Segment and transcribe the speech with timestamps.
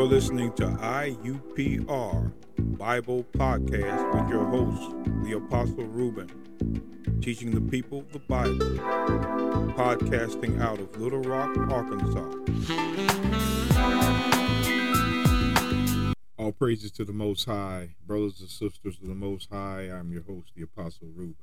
[0.00, 2.32] You're listening to IUPR
[2.78, 8.78] Bible Podcast with your host, the Apostle Reuben, teaching the people the Bible,
[9.76, 12.32] podcasting out of Little Rock, Arkansas.
[16.38, 19.90] All praises to the Most High, brothers and sisters of the Most High.
[19.92, 21.34] I'm your host, the Apostle Reuben.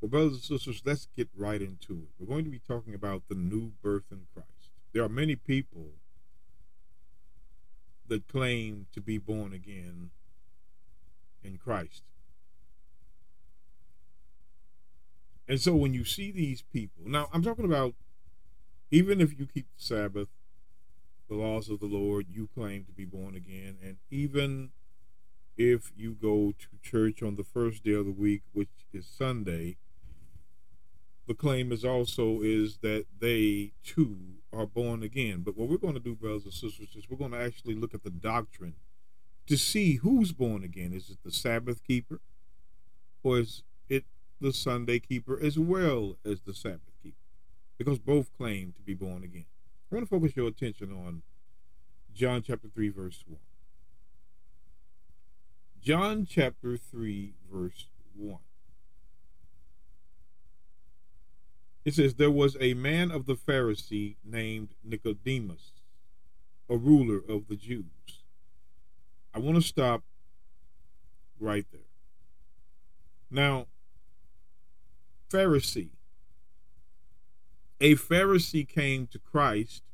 [0.00, 2.08] Well, brothers and sisters, let's get right into it.
[2.18, 4.70] We're going to be talking about the new birth in Christ.
[4.94, 5.90] There are many people
[8.08, 10.10] that claim to be born again
[11.42, 12.02] in Christ.
[15.48, 17.94] And so when you see these people, now I'm talking about
[18.90, 20.28] even if you keep the Sabbath,
[21.28, 23.78] the laws of the Lord, you claim to be born again.
[23.82, 24.70] And even
[25.56, 29.76] if you go to church on the first day of the week, which is Sunday,
[31.26, 34.18] the claim is also is that they too
[34.52, 35.42] are born again.
[35.42, 37.94] But what we're going to do, brothers and sisters, is we're going to actually look
[37.94, 38.74] at the doctrine
[39.46, 40.92] to see who's born again.
[40.92, 42.20] Is it the Sabbath keeper,
[43.22, 44.04] or is it
[44.40, 47.16] the Sunday keeper as well as the Sabbath keeper?
[47.78, 49.46] Because both claim to be born again.
[49.90, 51.22] I want to focus your attention on
[52.14, 53.38] John chapter 3, verse 1.
[55.80, 58.38] John chapter 3, verse 1.
[61.86, 65.70] It says, There was a man of the Pharisee named Nicodemus,
[66.68, 68.24] a ruler of the Jews.
[69.32, 70.02] I want to stop
[71.38, 71.82] right there.
[73.30, 73.66] Now,
[75.30, 75.90] Pharisee.
[77.80, 79.84] A Pharisee came to Christ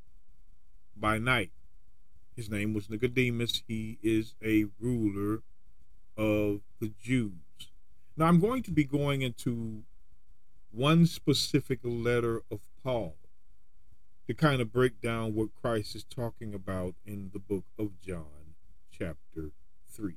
[0.96, 1.50] by night.
[2.34, 3.64] His name was Nicodemus.
[3.68, 5.42] He is a ruler
[6.16, 7.32] of the Jews.
[8.16, 9.82] Now, I'm going to be going into
[10.72, 13.16] one specific letter of Paul
[14.26, 18.54] to kind of break down what Christ is talking about in the book of John,
[18.90, 19.50] chapter
[19.90, 20.14] 3,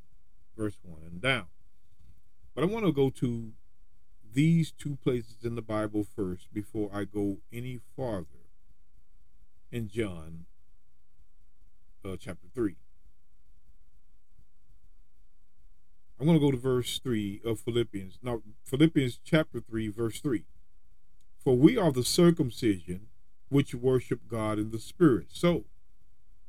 [0.58, 1.48] verse 1 and down.
[2.54, 3.52] But I want to go to
[4.34, 8.28] these two places in the Bible first before I go any farther
[9.72, 10.46] in John
[12.06, 12.76] uh, chapter 3.
[16.20, 18.20] I'm going to go to verse 3 of Philippians.
[18.24, 20.46] Now, Philippians chapter 3, verse 3.
[21.38, 23.08] For we are the circumcision
[23.50, 25.28] which worship God in the Spirit.
[25.34, 25.66] So,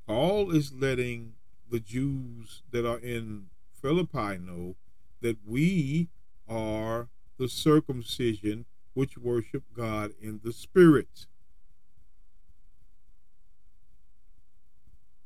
[0.06, 1.34] Paul is letting
[1.68, 4.76] the Jews that are in Philippi know
[5.20, 6.08] that we
[6.48, 11.26] are the circumcision which worship God in the Spirit.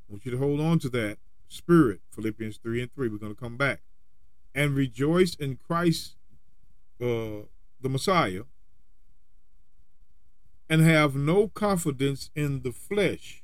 [0.08, 3.08] I want you to hold on to that spirit, Philippians 3 and 3.
[3.08, 3.80] We're going to come back
[4.54, 6.16] and rejoice in Christ,
[7.00, 7.46] uh,
[7.80, 8.42] the Messiah,
[10.68, 13.42] and have no confidence in the flesh.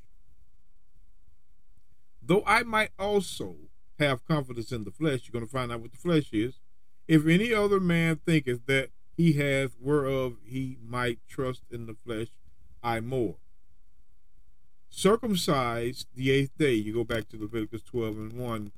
[2.23, 3.57] Though I might also
[3.99, 6.61] have confidence in the flesh, you're going to find out what the flesh is.
[7.09, 12.29] If any other man thinketh that he hath whereof he might trust in the flesh,
[12.83, 13.37] I more.
[14.91, 18.73] Circumcised the eighth day, you go back to Leviticus 12 and 1,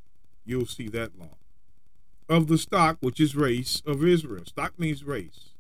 [0.45, 1.37] you'll see that law
[2.29, 4.45] of the stock, which is race of Israel.
[4.45, 5.51] Stock means race.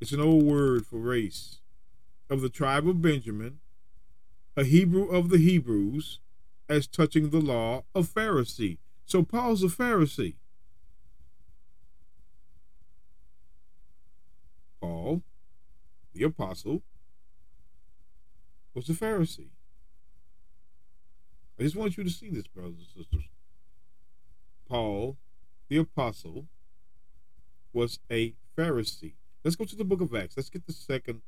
[0.00, 1.60] It's an old word for race.
[2.28, 3.58] Of the tribe of Benjamin,
[4.56, 6.20] a Hebrew of the Hebrews,
[6.68, 8.78] as touching the law, of Pharisee.
[9.04, 10.34] So Paul's a Pharisee.
[14.80, 15.22] Paul,
[16.14, 16.82] the apostle,
[18.74, 19.50] was a Pharisee.
[21.58, 23.28] I just want you to see this, brothers and sisters.
[24.70, 25.16] Paul,
[25.68, 26.46] the apostle,
[27.72, 29.14] was a Pharisee.
[29.42, 30.36] Let's go to the book of Acts.
[30.36, 31.22] Let's get the second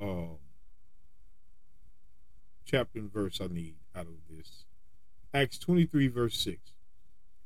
[0.00, 0.38] um,
[2.64, 4.64] chapter and verse I need out of this.
[5.32, 6.72] Acts 23, verse 6.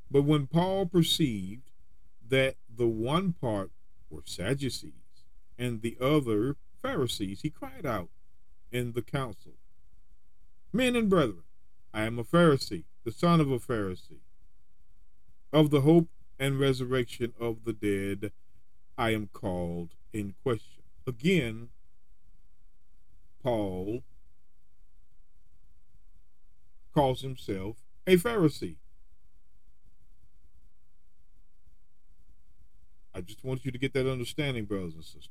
[0.09, 1.69] But when Paul perceived
[2.27, 3.69] that the one part
[4.09, 5.23] were Sadducees
[5.57, 8.09] and the other Pharisees, he cried out
[8.71, 9.53] in the council,
[10.73, 11.43] Men and brethren,
[11.93, 14.24] I am a Pharisee, the son of a Pharisee
[15.55, 18.33] of the hope and resurrection of the dead,
[18.97, 20.83] I am called in question.
[21.07, 21.69] Again,
[23.41, 24.03] Paul
[26.93, 28.75] calls himself a Pharisee.
[33.13, 35.29] I just want you to get that understanding, brothers and sisters.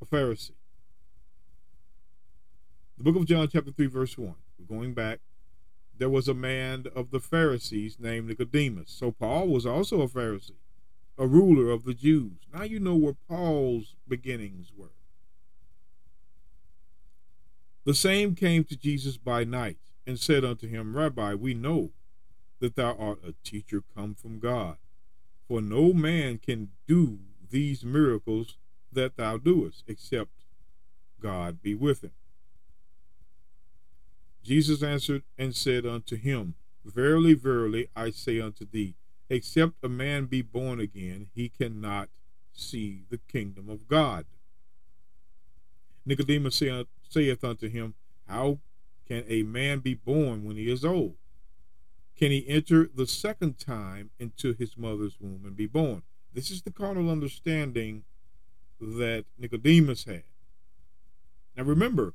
[0.00, 0.52] A Pharisee.
[2.96, 4.36] The book of John, chapter 3, verse 1.
[4.56, 5.18] We're going back
[6.00, 8.90] there was a man of the Pharisees named Nicodemus.
[8.90, 10.52] So Paul was also a Pharisee,
[11.18, 12.46] a ruler of the Jews.
[12.50, 14.94] Now you know where Paul's beginnings were.
[17.84, 19.76] The same came to Jesus by night
[20.06, 21.90] and said unto him, Rabbi, we know
[22.60, 24.78] that thou art a teacher come from God.
[25.46, 27.18] For no man can do
[27.50, 28.56] these miracles
[28.90, 30.46] that thou doest, except
[31.20, 32.12] God be with him.
[34.42, 36.54] Jesus answered and said unto him,
[36.84, 38.94] Verily, verily, I say unto thee,
[39.28, 42.08] except a man be born again, he cannot
[42.52, 44.24] see the kingdom of God.
[46.06, 46.62] Nicodemus
[47.08, 47.94] saith unto him,
[48.26, 48.58] How
[49.06, 51.16] can a man be born when he is old?
[52.16, 56.02] Can he enter the second time into his mother's womb and be born?
[56.32, 58.04] This is the carnal understanding
[58.80, 60.24] that Nicodemus had.
[61.56, 62.14] Now remember,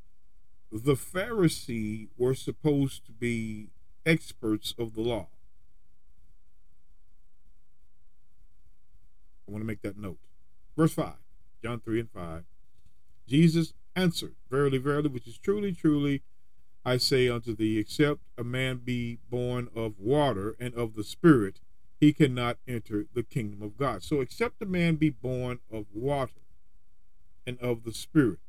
[0.72, 3.70] the Pharisee were supposed to be
[4.06, 5.28] experts of the law.
[9.48, 10.18] I want to make that note.
[10.76, 11.14] Verse 5,
[11.64, 12.44] John 3 and 5.
[13.28, 16.24] Jesus answered, Verily, verily, which is truly, truly,
[16.84, 21.60] I say unto thee, except a man be born of water and of the Spirit,
[22.00, 24.04] he cannot enter the kingdom of God.
[24.04, 26.42] So, except a man be born of water
[27.48, 28.40] and of the Spirit,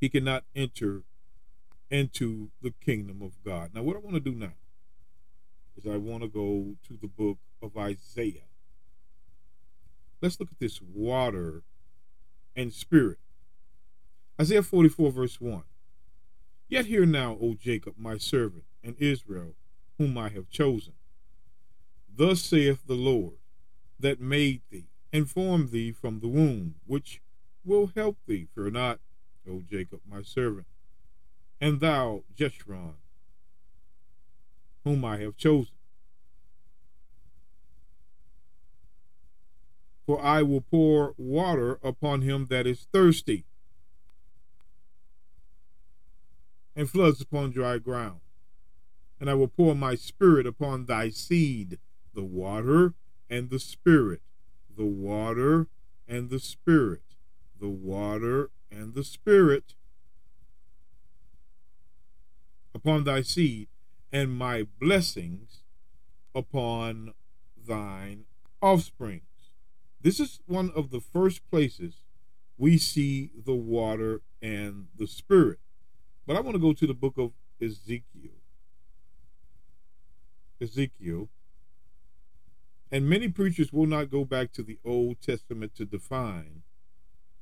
[0.00, 1.02] he cannot enter
[1.90, 3.70] into the kingdom of God.
[3.74, 4.52] Now, what I want to do now
[5.76, 8.48] is I want to go to the book of Isaiah.
[10.20, 11.62] Let's look at this water
[12.56, 13.18] and spirit.
[14.40, 15.62] Isaiah 44, verse 1.
[16.68, 19.54] Yet hear now, O Jacob, my servant, and Israel,
[19.96, 20.94] whom I have chosen.
[22.14, 23.36] Thus saith the Lord,
[23.98, 27.20] that made thee, and formed thee from the womb, which
[27.64, 28.48] will help thee.
[28.54, 29.00] Fear not,
[29.48, 30.66] O Jacob, my servant,
[31.60, 32.94] and thou, Jeshurun,
[34.84, 35.74] whom I have chosen.
[40.06, 43.44] For I will pour water upon him that is thirsty,
[46.74, 48.20] and floods upon dry ground.
[49.20, 51.78] And I will pour my spirit upon thy seed,
[52.14, 52.94] the water
[53.28, 54.22] and the spirit,
[54.76, 55.66] the water
[56.06, 57.02] and the spirit,
[57.60, 59.74] the water and the spirit
[62.74, 63.68] upon thy seed,
[64.12, 65.62] and my blessings
[66.34, 67.12] upon
[67.66, 68.24] thine
[68.60, 69.22] offsprings.
[70.00, 72.02] This is one of the first places
[72.56, 75.58] we see the water and the spirit.
[76.26, 78.38] But I want to go to the book of Ezekiel.
[80.60, 81.28] Ezekiel.
[82.90, 86.62] And many preachers will not go back to the Old Testament to define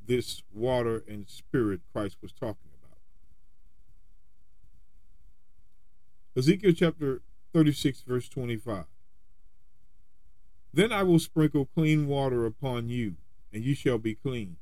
[0.06, 2.98] this water and spirit Christ was talking about.
[6.36, 7.22] Ezekiel chapter
[7.52, 8.84] 36, verse 25.
[10.72, 13.14] Then I will sprinkle clean water upon you,
[13.52, 14.56] and you shall be clean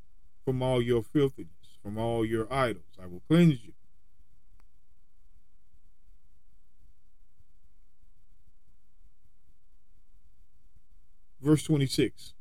[0.45, 2.99] from all your filthiness, from all your idols.
[3.03, 3.73] I will cleanse you.
[11.41, 12.33] Verse 26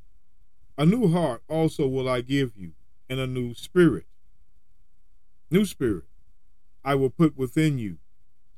[0.77, 2.71] A new heart also will I give you,
[3.13, 4.07] and a new spirit.
[5.51, 6.05] New spirit
[6.83, 7.99] I will put within you,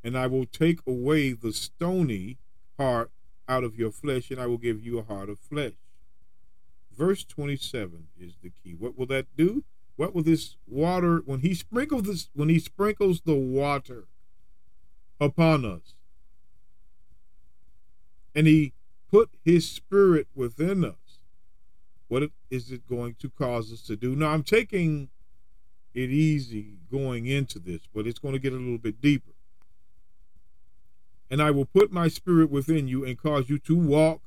[0.02, 2.38] and I will take away the stony
[2.80, 3.12] heart
[3.50, 5.74] out of your flesh, and I will give you a heart of flesh.
[6.98, 8.76] Verse 27 is the key.
[8.80, 9.66] What will that do?
[9.98, 14.06] What will this water when he sprinkles this when he sprinkles the water
[15.20, 15.96] upon us
[18.34, 18.72] and he
[19.12, 20.96] put his spirit within us,
[22.08, 24.16] what is it going to cause us to do?
[24.16, 25.10] Now, I'm taking
[25.94, 29.32] it easy going into this, but it's going to get a little bit deeper.
[31.30, 34.22] And I will put my spirit within you and cause you to walk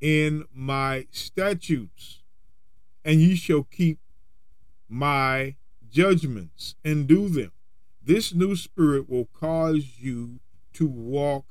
[0.00, 2.22] in my statutes,
[3.04, 3.98] and ye shall keep
[4.88, 5.56] my
[5.90, 7.52] judgments and do them.
[8.02, 10.40] This new spirit will cause you
[10.72, 11.44] to walk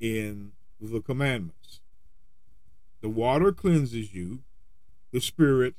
[0.00, 1.80] in the commandments.
[3.00, 4.40] The water cleanses you,
[5.14, 5.76] the Spirit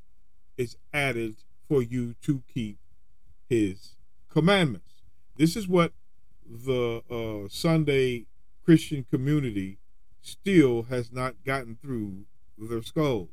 [0.58, 1.36] is added
[1.68, 2.78] for you to keep
[3.50, 3.98] His
[4.30, 5.04] commandments.
[5.36, 5.92] This is what
[6.50, 8.28] the uh, Sunday
[8.64, 9.78] Christian community
[10.22, 12.24] still has not gotten through
[12.58, 13.28] their skulls.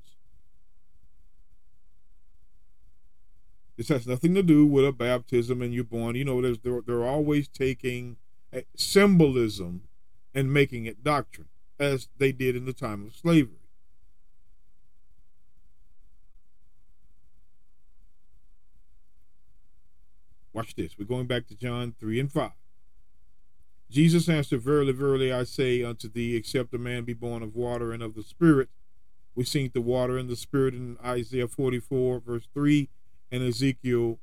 [3.77, 6.17] This has nothing to do with a baptism and you're born.
[6.17, 8.17] You know, they're, they're always taking
[8.75, 9.83] symbolism
[10.35, 13.62] and making it doctrine, as they did in the time of slavery.
[20.53, 20.99] Watch this.
[20.99, 22.51] We're going back to John 3 and 5.
[23.91, 27.93] Jesus answered, Verily, verily, I say unto thee, except a man be born of water
[27.93, 28.69] and of the Spirit.
[29.35, 32.89] We sing the water and the Spirit in Isaiah 44, verse 3,
[33.31, 34.19] and Ezekiel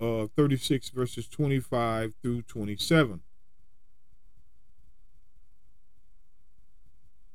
[0.00, 3.20] uh, 36, verses 25 through 27.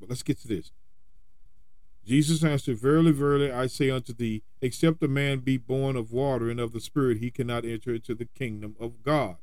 [0.00, 0.72] But let's get to this.
[2.06, 6.48] Jesus answered, Verily, verily, I say unto thee, except a man be born of water
[6.48, 9.36] and of the Spirit, he cannot enter into the kingdom of God.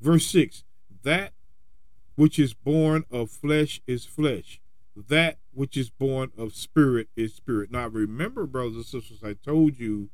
[0.00, 0.62] Verse 6
[1.02, 1.32] That
[2.14, 4.60] which is born of flesh is flesh,
[4.94, 7.70] that which is born of spirit is spirit.
[7.70, 10.10] Now, remember, brothers and sisters, I told you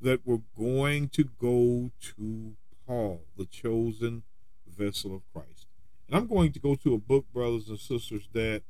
[0.00, 2.56] that we're going to go to
[2.86, 4.22] Paul, the chosen
[4.66, 5.66] vessel of Christ.
[6.06, 8.62] And I'm going to go to a book, brothers and sisters, that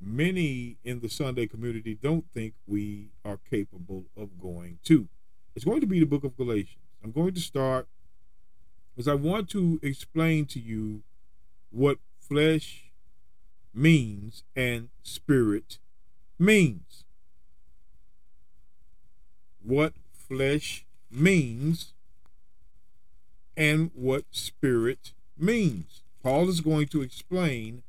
[0.00, 5.08] many in the Sunday community don't think we are capable of going to.
[5.54, 6.84] It's going to be the book of Galatians.
[7.02, 7.88] I'm going to start
[8.94, 11.02] because I want to explain to you
[11.70, 12.84] what flesh
[13.72, 15.78] means and spirit
[16.38, 17.04] means.
[19.62, 21.92] What flesh means
[23.56, 26.02] and what spirit means.
[26.22, 27.82] Paul is going to explain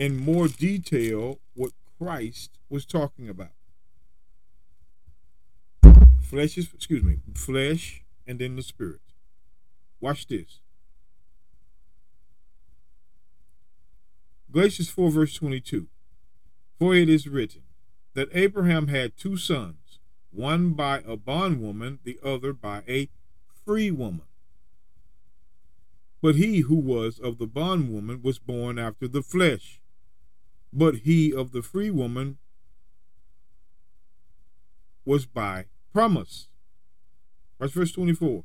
[0.00, 3.50] in more detail what Christ was talking about.
[6.22, 9.02] Flesh is, excuse me, flesh and then the spirit.
[10.00, 10.60] Watch this.
[14.50, 15.88] Galatians 4, verse 22.
[16.78, 17.62] For it is written
[18.14, 19.98] that Abraham had two sons,
[20.30, 23.10] one by a bondwoman, the other by a
[23.66, 24.22] free woman.
[26.22, 29.79] But he who was of the bondwoman was born after the flesh
[30.72, 32.38] but he of the free woman
[35.04, 36.48] was by promise.
[37.58, 38.44] That's verse 24.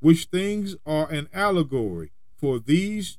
[0.00, 3.18] Which things are an allegory, for these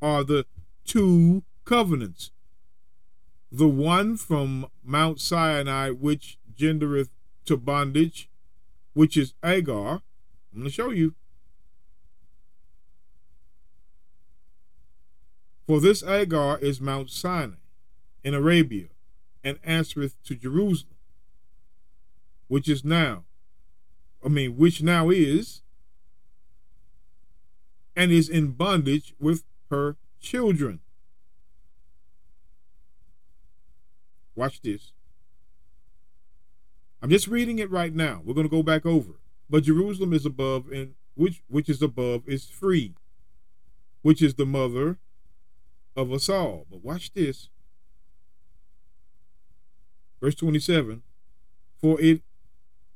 [0.00, 0.46] are the
[0.84, 2.30] two covenants.
[3.52, 7.10] The one from Mount Sinai, which gendereth
[7.44, 8.30] to bondage,
[8.94, 10.00] which is Agar.
[10.52, 11.14] I'm going to show you.
[15.66, 17.56] For this Agar is Mount Sinai
[18.24, 18.86] in Arabia,
[19.44, 20.96] and answereth to Jerusalem,
[22.48, 23.24] which is now,
[24.24, 25.62] I mean, which now is,
[27.94, 30.80] and is in bondage with her children.
[34.34, 34.92] Watch this.
[37.00, 38.22] I'm just reading it right now.
[38.24, 39.20] We're going to go back over it.
[39.48, 42.94] But Jerusalem is above, and which which is above is free,
[44.02, 44.98] which is the mother
[45.94, 46.66] of us all.
[46.70, 47.50] But watch this.
[50.24, 51.02] Verse 27
[51.78, 52.22] For it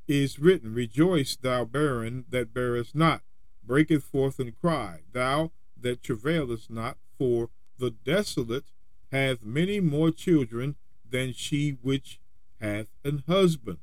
[0.07, 3.21] is written, Rejoice, thou barren that bearest not,
[3.63, 8.63] breaketh forth and cry, thou that travailest not, for the desolate
[9.11, 10.75] hath many more children
[11.07, 12.19] than she which
[12.59, 13.77] hath an husband.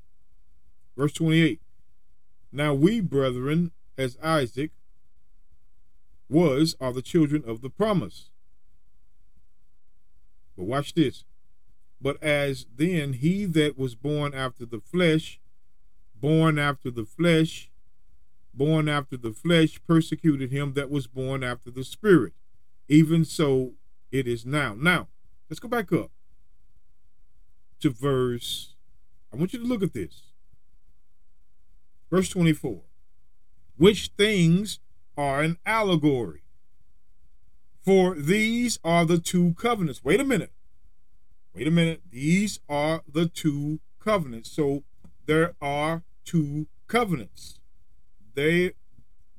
[0.96, 1.60] Verse 28
[2.50, 4.72] Now we, brethren, as Isaac
[6.28, 8.28] was, are the children of the promise.
[10.56, 11.22] But watch this.
[12.00, 15.40] But as then he that was born after the flesh,
[16.14, 17.70] born after the flesh,
[18.52, 22.34] born after the flesh, persecuted him that was born after the spirit.
[22.88, 23.72] Even so
[24.12, 24.74] it is now.
[24.74, 25.08] Now,
[25.48, 26.10] let's go back up
[27.80, 28.74] to verse.
[29.32, 30.22] I want you to look at this.
[32.10, 32.82] Verse 24.
[33.76, 34.78] Which things
[35.16, 36.42] are an allegory?
[37.82, 40.04] For these are the two covenants.
[40.04, 40.52] Wait a minute
[41.56, 44.50] wait a minute, these are the two covenants.
[44.50, 44.84] So
[45.24, 47.58] there are two covenants.
[48.34, 48.72] They,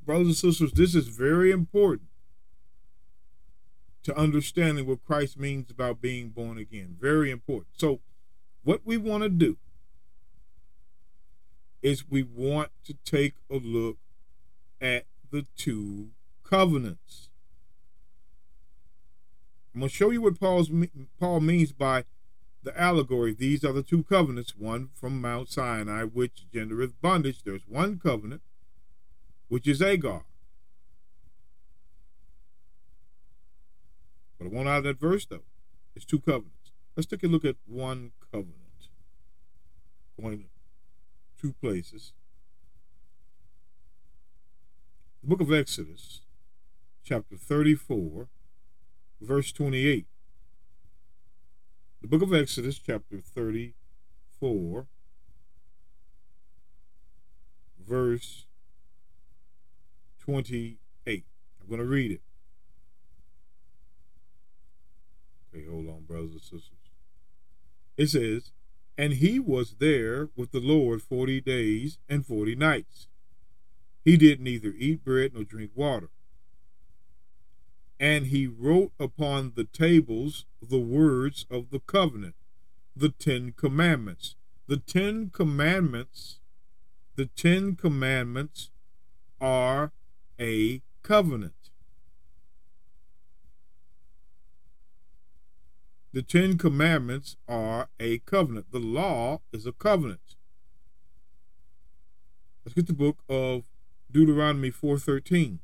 [0.04, 2.10] brothers and sisters, this is very important
[4.02, 6.98] to understanding what Christ means about being born again.
[7.00, 7.68] Very important.
[7.78, 8.00] So,
[8.64, 9.58] what we want to do
[11.82, 13.98] is we want to take a look
[14.82, 16.10] at the two
[16.44, 17.30] covenants.
[19.78, 20.72] I'm going to show you what Paul's
[21.20, 22.06] Paul means by
[22.64, 23.36] the allegory.
[23.36, 27.44] These are the two covenants, one from Mount Sinai, which gendereth bondage.
[27.44, 28.42] There's one covenant,
[29.50, 30.24] which is Agar.
[34.40, 35.44] But I want out of that verse, though.
[35.96, 36.72] It's two covenants.
[36.96, 38.90] Let's take a look at one covenant.
[40.20, 40.46] Going
[41.40, 42.14] two places.
[45.22, 46.22] The book of Exodus,
[47.04, 48.28] chapter 34
[49.22, 50.06] verse 28.
[52.02, 54.88] The book of Exodus, chapter 34,
[57.88, 58.46] verse
[60.20, 60.78] 28.
[61.62, 62.22] I'm going to read it.
[65.54, 66.72] Okay, hold on, brothers and sisters.
[67.96, 68.52] It says,
[68.98, 73.08] And he was there with the Lord forty days and forty nights.
[74.06, 76.10] He did neither eat bread nor drink water.
[78.08, 82.36] And he wrote upon the tables the words of the covenant,
[82.96, 84.38] the Ten Commandments.
[84.66, 86.40] The Ten Commandments,
[87.18, 88.70] the Ten Commandments
[89.42, 89.92] are
[90.40, 91.70] a covenant.
[96.14, 98.72] The Ten Commandments are a covenant.
[98.72, 100.38] The law is a covenant.
[102.64, 103.66] Let's get the book of
[104.10, 105.60] Deuteronomy 4:13.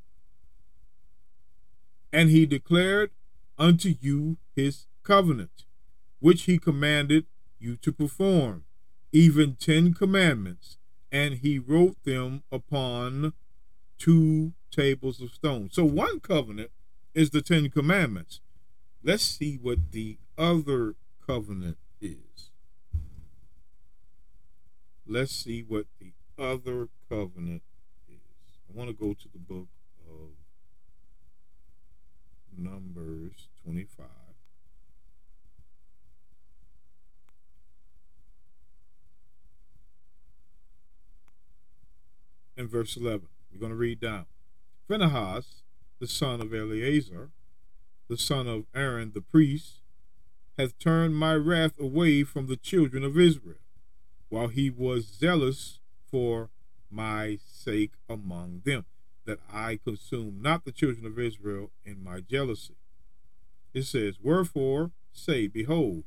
[2.14, 3.12] And he declared
[3.58, 5.66] unto you his covenant,
[6.20, 7.26] which he commanded
[7.60, 8.64] you to perform,
[9.12, 10.78] even ten commandments,
[11.12, 13.34] and he wrote them upon
[13.98, 15.70] two tables of stone.
[15.72, 16.72] So one covenant
[17.14, 18.42] is the Ten Commandments.
[19.04, 22.50] Let's see what the other covenant is.
[25.06, 27.62] Let's see what the other covenant
[28.10, 28.18] is.
[28.70, 29.68] I want to go to the book
[32.58, 34.08] Numbers 25.
[42.56, 43.28] And verse 11.
[43.52, 44.26] We're going to read down.
[44.88, 45.64] Phinehas,
[46.00, 47.30] the son of Eleazar,
[48.10, 49.82] the son of Aaron the priest,
[50.58, 53.58] hath turned my wrath away from the children of Israel,
[54.30, 56.50] while he was zealous for
[56.92, 58.86] my sake among them,
[59.26, 62.76] that I consume not the children of Israel in my jealousy.
[63.74, 66.04] It says, Wherefore say, Behold,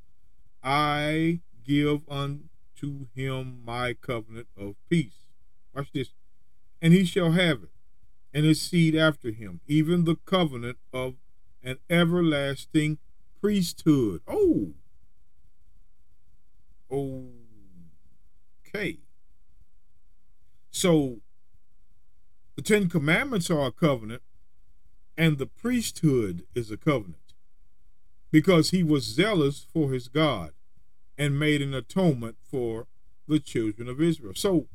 [0.63, 5.31] I give unto him my covenant of peace.
[5.75, 6.11] Watch this.
[6.81, 7.71] And he shall have it,
[8.35, 11.15] and his seed after him, even the covenant of
[11.63, 12.99] an everlasting
[13.41, 14.21] priesthood.
[14.27, 14.75] Oh.
[16.91, 17.25] Oh.
[18.69, 18.99] Okay.
[20.71, 21.21] So
[22.57, 24.23] the Ten Commandments are a covenant,
[25.17, 27.35] and the priesthood is a covenant
[28.31, 30.53] because he was zealous for his God
[31.17, 32.87] and made an atonement for
[33.29, 34.35] the children of Israel.
[34.35, 34.67] So,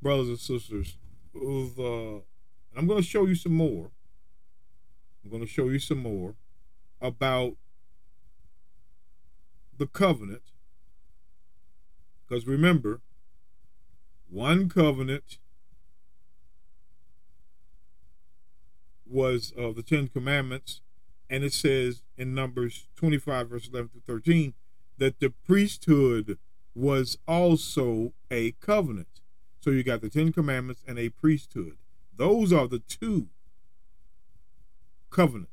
[0.00, 0.96] brothers and sisters,
[1.34, 3.90] the, uh, I'm going to show you some more.
[5.24, 6.34] I'm going to show you some more
[7.00, 7.54] about
[9.78, 10.42] the covenant.
[12.26, 13.00] Because remember,
[14.28, 15.38] one covenant
[19.12, 20.80] was uh, the Ten Commandments,
[21.28, 24.54] and it says in Numbers 25, verse 11 to 13,
[24.98, 26.38] that the priesthood
[26.74, 29.20] was also a covenant.
[29.60, 31.76] So you got the Ten Commandments and a priesthood.
[32.16, 33.28] Those are the two
[35.10, 35.50] covenants.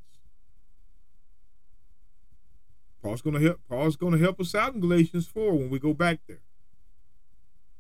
[3.01, 6.19] Paul's gonna help Paul's gonna help us out in Galatians 4 when we go back
[6.27, 6.41] there.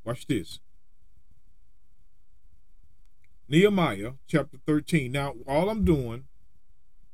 [0.05, 0.59] Watch this.
[3.51, 5.11] Nehemiah chapter 13.
[5.11, 6.25] Now, all I'm doing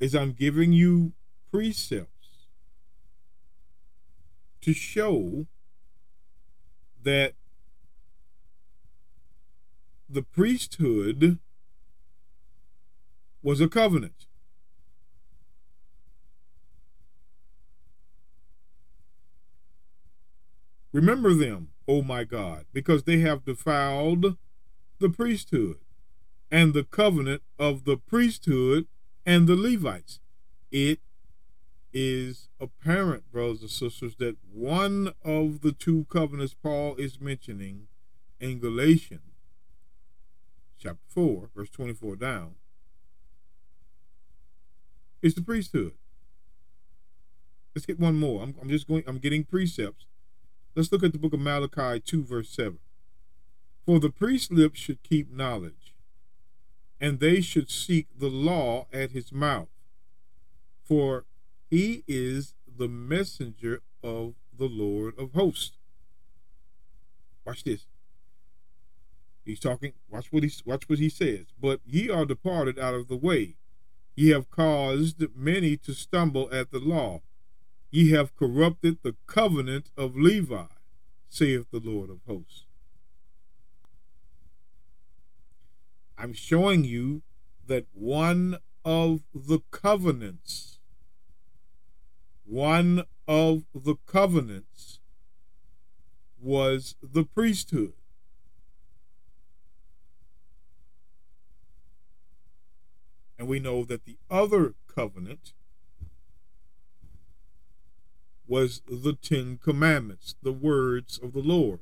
[0.02, 1.14] is I'm giving you
[1.50, 2.48] precepts
[4.60, 5.48] to show
[7.02, 7.36] that
[10.10, 11.40] the priesthood
[13.42, 14.26] was a covenant.
[20.92, 24.36] Remember them, O my God, because they have defiled
[25.00, 25.78] the priesthood
[26.56, 28.88] and the covenant of the priesthood
[29.26, 30.22] and the Levites.
[30.72, 31.02] It
[31.92, 37.88] is apparent, brothers and sisters, that one of the two covenants Paul is mentioning
[38.40, 39.20] in Galatians
[40.78, 42.56] chapter 4, verse 24 down,
[45.22, 45.96] is the priesthood.
[47.76, 48.42] Let's get one more.
[48.42, 50.06] I'm, I'm just going, I'm getting precepts
[50.74, 52.80] Let's look at the book of Malachi 2, verse 7.
[53.86, 55.85] For the priest's lips should keep knowledge,
[57.06, 59.70] and they should seek the law at his mouth,
[60.84, 61.26] for
[61.70, 65.78] he is the messenger of the Lord of hosts.
[67.46, 67.86] Watch this.
[69.46, 71.46] He's talking, watch what he watch what he says.
[71.62, 73.58] But ye are departed out of the way.
[74.16, 77.22] Ye have caused many to stumble at the law
[77.92, 80.66] Ye have corrupted the covenant of Levi,
[81.30, 82.65] saith the Lord of hosts.
[86.18, 87.24] I'm showing you
[87.68, 90.80] that one of the covenants,
[92.46, 95.00] one of the covenants
[96.40, 97.94] was the priesthood.
[103.38, 105.54] And we know that the other covenant
[108.48, 111.80] was the Ten Commandments, the words of the Lord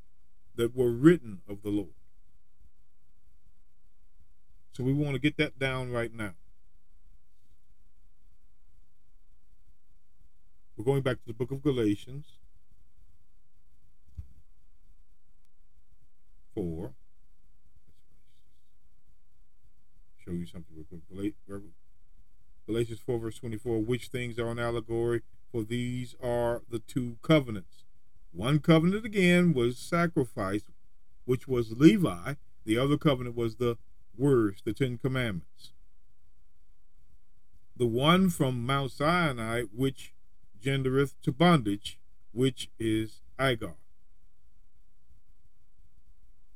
[0.56, 1.93] that were written of the Lord.
[4.73, 6.33] So we want to get that down right now.
[10.75, 12.25] We're going back to the book of Galatians
[16.55, 16.93] 4.
[20.25, 21.33] Show you something real quick.
[22.65, 23.79] Galatians 4, verse 24.
[23.81, 25.21] Which things are an allegory?
[25.51, 27.83] For these are the two covenants.
[28.31, 30.63] One covenant again was sacrifice,
[31.25, 32.33] which was Levi.
[32.65, 33.77] The other covenant was the
[34.17, 35.71] words, the Ten Commandments.
[37.76, 40.13] The one from Mount Sinai, which
[40.63, 41.99] gendereth to bondage,
[42.32, 43.76] which is Agar.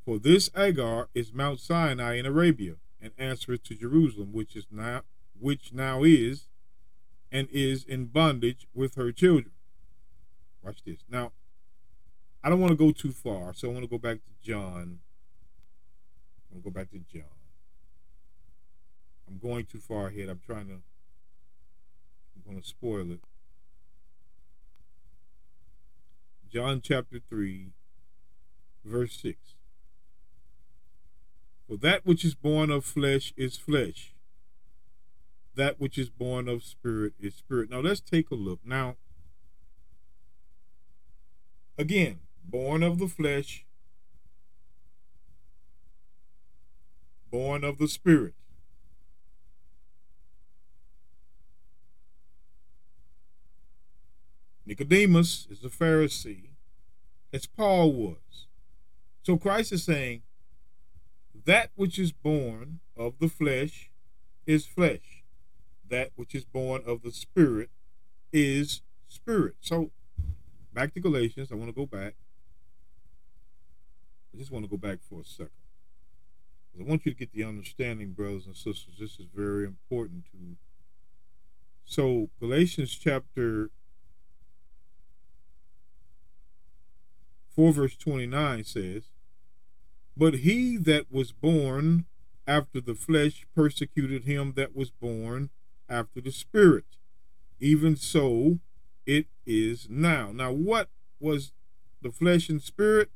[0.06, 5.02] For this Agar is Mount Sinai in Arabia, and answereth to Jerusalem, which is now
[5.40, 6.48] which now is
[7.32, 9.52] and is in bondage with her children.
[10.64, 11.00] Watch this.
[11.10, 11.32] Now,
[12.44, 15.00] I don't want to go too far, so I want to go back to John.
[16.50, 17.37] I'm going to go back to John.
[19.28, 20.30] I'm going too far ahead.
[20.30, 20.74] I'm trying to,
[22.36, 23.20] I'm going to spoil it.
[26.50, 27.72] John chapter 3,
[28.86, 29.38] verse 6.
[31.68, 34.14] For that which is born of flesh is flesh,
[35.56, 37.70] that which is born of spirit is spirit.
[37.70, 38.60] Now let's take a look.
[38.64, 38.96] Now,
[41.78, 43.66] again, born of the flesh,
[47.30, 48.36] born of the spirit.
[54.68, 56.50] Nicodemus is a Pharisee,
[57.32, 58.48] as Paul was.
[59.24, 60.24] So Christ is saying,
[61.46, 63.90] that which is born of the flesh
[64.46, 65.24] is flesh.
[65.90, 67.70] That which is born of the spirit
[68.34, 69.56] is spirit.
[69.62, 69.92] So
[70.74, 71.50] back to Galatians.
[71.50, 72.16] I want to go back.
[74.34, 75.52] I just want to go back for a second.
[76.78, 78.96] I want you to get the understanding, brothers and sisters.
[79.00, 80.58] This is very important to.
[81.86, 83.72] So Galatians chapter
[87.58, 89.04] 4 verse 29 says,
[90.16, 92.06] But he that was born
[92.46, 95.50] after the flesh persecuted him that was born
[95.90, 96.86] after the spirit.
[97.60, 98.60] Even so
[99.08, 100.32] it is now.
[100.32, 100.90] Now, what
[101.20, 101.52] was
[102.04, 103.10] the flesh and spirit?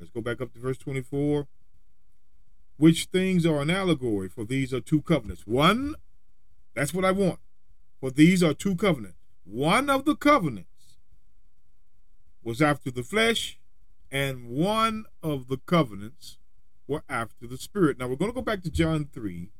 [0.00, 1.46] Let's go back up to verse 24.
[2.76, 4.28] Which things are an allegory?
[4.28, 5.46] For these are two covenants.
[5.46, 5.94] One,
[6.74, 7.38] that's what I want.
[8.00, 9.18] For these are two covenants.
[9.44, 10.98] One of the covenants
[12.42, 13.60] was after the flesh,
[14.14, 16.38] and one of the covenants
[16.86, 17.98] were after the spirit.
[17.98, 19.50] Now we're going to go back to John 3,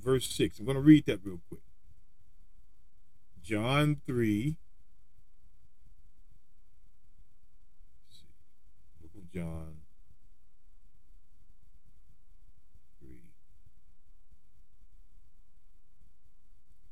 [0.00, 0.60] verse 6.
[0.60, 1.62] I'm going to read that real quick.
[3.42, 4.56] John 3.
[8.10, 8.26] See,
[9.02, 9.78] book of John
[13.00, 13.08] 3.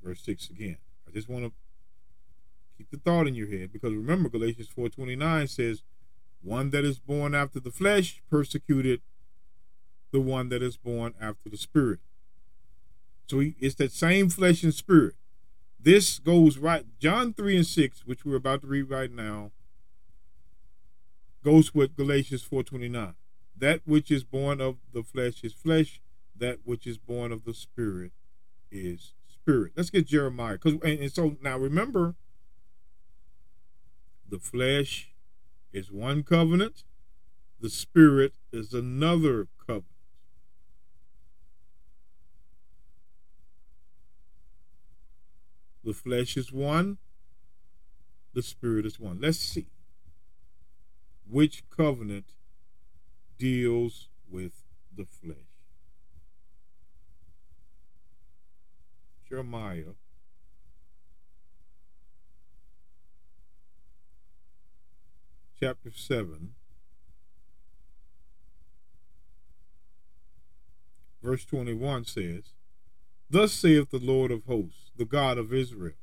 [0.03, 0.79] Verse 6 again.
[1.07, 1.53] I just want to
[2.77, 5.85] keep the thought in your head because remember Galatians 4:29 says
[6.45, 9.01] one that is born after the flesh persecuted
[10.13, 11.99] the one that is born after the spirit.
[13.27, 15.15] So he, it's that same flesh and spirit.
[15.81, 19.51] This goes right, John 3 and 6, which we're about to read right now,
[21.43, 23.15] goes with Galatians 4.29.
[23.57, 26.01] That which is born of the flesh is flesh,
[26.37, 28.13] that which is born of the spirit
[28.71, 29.73] is spirit.
[29.77, 30.59] Let's get Jeremiah.
[30.59, 32.15] Cause, and, and so now remember,
[34.29, 35.14] the flesh
[35.75, 36.85] is one covenant,
[37.61, 39.87] the Spirit is another covenant.
[45.83, 46.99] The flesh is one,
[48.33, 49.21] the Spirit is one.
[49.21, 49.67] Let's see
[51.29, 52.27] which covenant
[53.39, 54.63] deals with
[54.95, 55.37] the flesh.
[59.29, 59.95] Jeremiah
[65.65, 66.51] chapter 7,
[71.23, 72.53] verse 21 says,
[73.31, 75.95] Thus saith the Lord of hosts, the God of Israel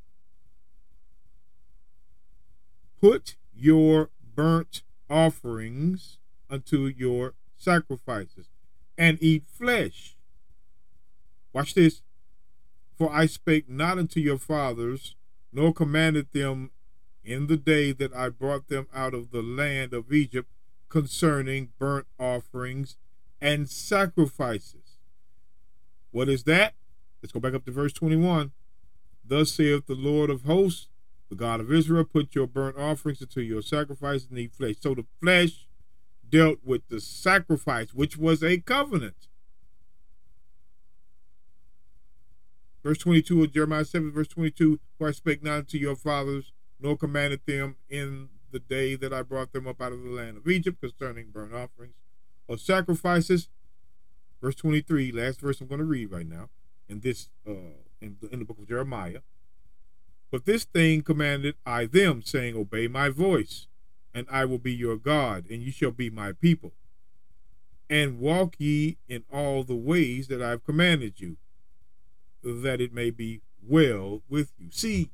[3.00, 6.18] Put your burnt offerings
[6.50, 8.50] unto your sacrifices,
[8.98, 10.18] and eat flesh.
[11.54, 12.02] Watch this.
[12.98, 15.16] For I spake not unto your fathers,
[15.54, 16.72] nor commanded them
[17.24, 20.50] in the day that I brought them out of the land of Egypt
[20.90, 22.98] concerning burnt offerings
[23.40, 24.98] and sacrifices.
[26.12, 26.74] What is that?
[27.22, 28.52] Let's go back up to verse 21.
[29.24, 30.88] Thus saith the Lord of hosts,
[31.30, 34.76] the God of Israel, put your burnt offerings into your sacrifices and eat flesh.
[34.82, 35.68] So the flesh
[36.28, 39.28] dealt with the sacrifice, which was a covenant.
[42.84, 46.52] Verse 22 of Jeremiah 7, verse 22 For I spake not unto your fathers,
[46.82, 50.38] nor commanded them in the day that I brought them up out of the land
[50.38, 51.96] of Egypt concerning burnt offerings
[52.48, 53.50] or sacrifices.
[54.42, 56.50] Verse 23, last verse I'm going to read right now
[56.90, 59.20] in this uh, in, the, in the book of Jeremiah.
[60.32, 63.68] But this thing commanded I them, saying, Obey my voice,
[64.14, 66.74] and I will be your God, and you shall be my people.
[67.90, 71.38] And walk ye in all the ways that I've commanded you,
[72.42, 74.70] that it may be well with you.
[74.72, 75.12] See,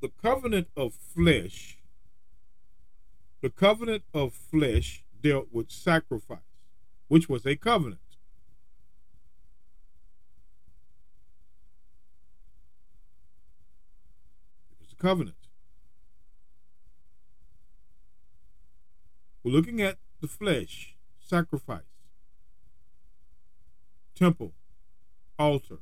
[0.00, 1.78] the covenant of flesh,
[3.42, 6.38] the covenant of flesh dealt with sacrifice,
[7.08, 8.00] which was a covenant.
[14.72, 15.36] It was a covenant.
[19.42, 21.82] We're looking at the flesh, sacrifice,
[24.14, 24.52] temple,
[25.38, 25.78] altar.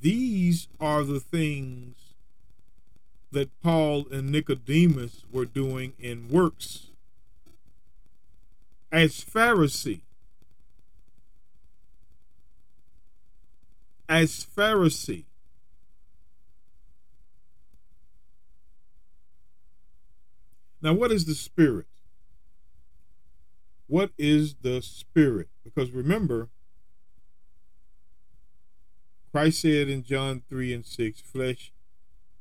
[0.00, 1.96] These are the things
[3.32, 6.88] that Paul and Nicodemus were doing in works.
[8.90, 10.00] As Pharisee,
[14.08, 15.24] as Pharisee,
[20.82, 21.86] Now, what is the Spirit?
[23.86, 25.48] What is the Spirit?
[25.62, 26.48] Because remember,
[29.32, 31.72] Christ said in John 3 and 6, flesh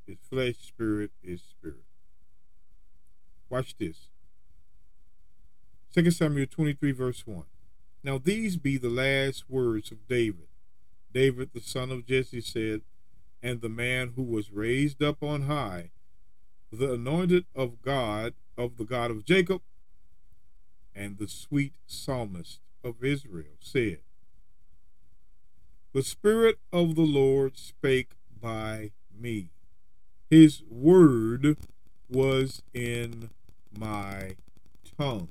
[0.08, 1.84] is flesh, spirit is spirit.
[3.50, 4.08] Watch this.
[5.94, 7.44] 2 Samuel 23, verse 1.
[8.04, 10.48] Now these be the last words of David.
[11.14, 12.82] David, the son of Jesse, said,
[13.42, 15.92] And the man who was raised up on high,
[16.72, 19.62] the anointed of God, of the God of Jacob,
[20.96, 24.00] and the sweet psalmist of Israel said,
[25.92, 29.50] The Spirit of the Lord spake by me.
[30.30, 31.58] His word
[32.08, 33.32] was in
[33.76, 34.36] my
[34.98, 35.30] tongue.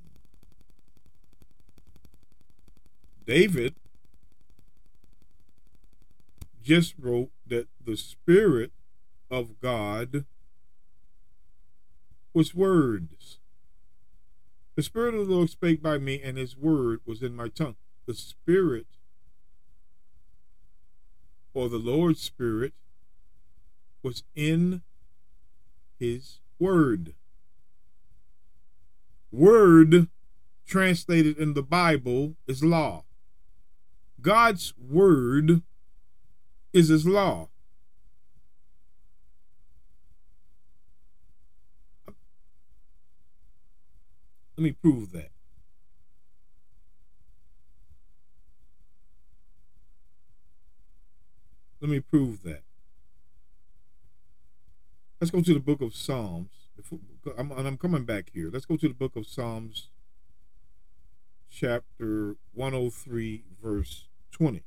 [3.25, 3.77] David
[6.61, 8.73] just wrote that the Spirit
[9.31, 10.25] of God
[12.35, 13.39] was words.
[14.75, 17.77] The Spirit of the Lord spake by me, and his word was in my tongue.
[18.07, 18.87] The Spirit,
[21.55, 22.73] or the Lord's Spirit,
[24.03, 24.83] was in
[25.99, 27.15] his word.
[29.31, 30.09] Word,
[30.67, 33.05] translated in the Bible, is law.
[34.21, 35.63] God's word
[36.73, 37.49] is his law.
[44.57, 45.31] Let me prove that.
[51.81, 52.63] Let me prove that.
[55.21, 56.49] Let's go to the book of Psalms.
[57.37, 58.49] I'm, I'm coming back here.
[58.53, 59.89] Let's go to the book of Psalms,
[61.51, 64.63] chapter 103, verse 20.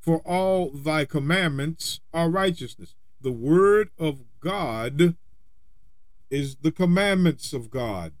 [0.00, 2.94] for all thy commandments are righteousness.
[3.20, 5.16] The word of God
[6.30, 8.12] is the commandments of God.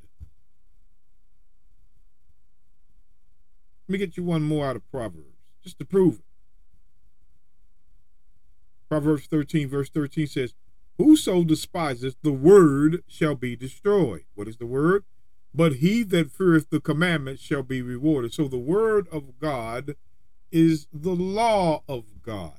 [3.86, 6.24] Let me get you one more out of Proverbs, just to prove it.
[8.88, 10.54] Proverbs 13, verse 13 says,
[10.96, 14.24] Whoso despiseth the word shall be destroyed.
[14.34, 15.04] What is the word?
[15.52, 18.32] But he that feareth the commandment shall be rewarded.
[18.32, 19.96] So the word of God
[20.52, 22.58] is the law of God.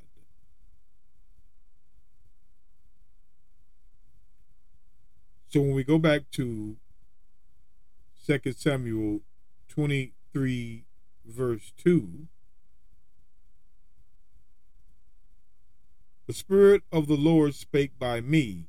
[5.48, 6.76] So when we go back to
[8.28, 9.22] 2 Samuel
[9.70, 10.84] 23,
[11.26, 12.28] verse 2.
[16.28, 18.66] The Spirit of the Lord spake by me,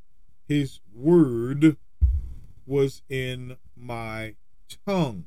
[0.47, 1.77] his word
[2.67, 4.35] was in my
[4.87, 5.25] tongue.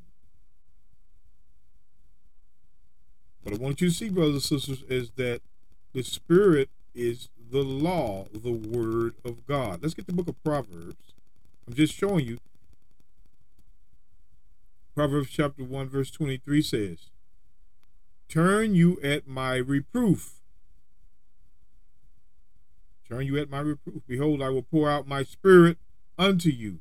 [3.42, 5.40] What I want you to see, brothers and sisters, is that
[5.92, 9.82] the Spirit is the law, the word of God.
[9.82, 11.14] Let's get the book of Proverbs.
[11.66, 12.38] I'm just showing you.
[14.94, 17.10] Proverbs chapter 1, verse 23 says,
[18.28, 20.39] Turn you at my reproof.
[23.10, 24.02] Turn you at my reproof.
[24.06, 25.78] Behold, I will pour out my spirit
[26.16, 26.78] unto you.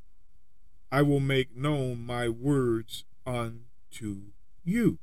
[0.91, 4.21] I will make known my words unto
[4.63, 4.99] you.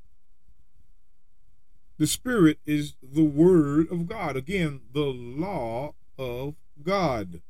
[1.98, 4.36] The Spirit is the Word of God.
[4.36, 7.40] Again, the law of God.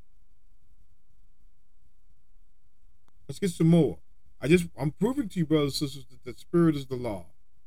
[3.29, 3.99] Let's get some more.
[4.41, 7.27] I just I'm proving to you, brothers and sisters, that the Spirit is the law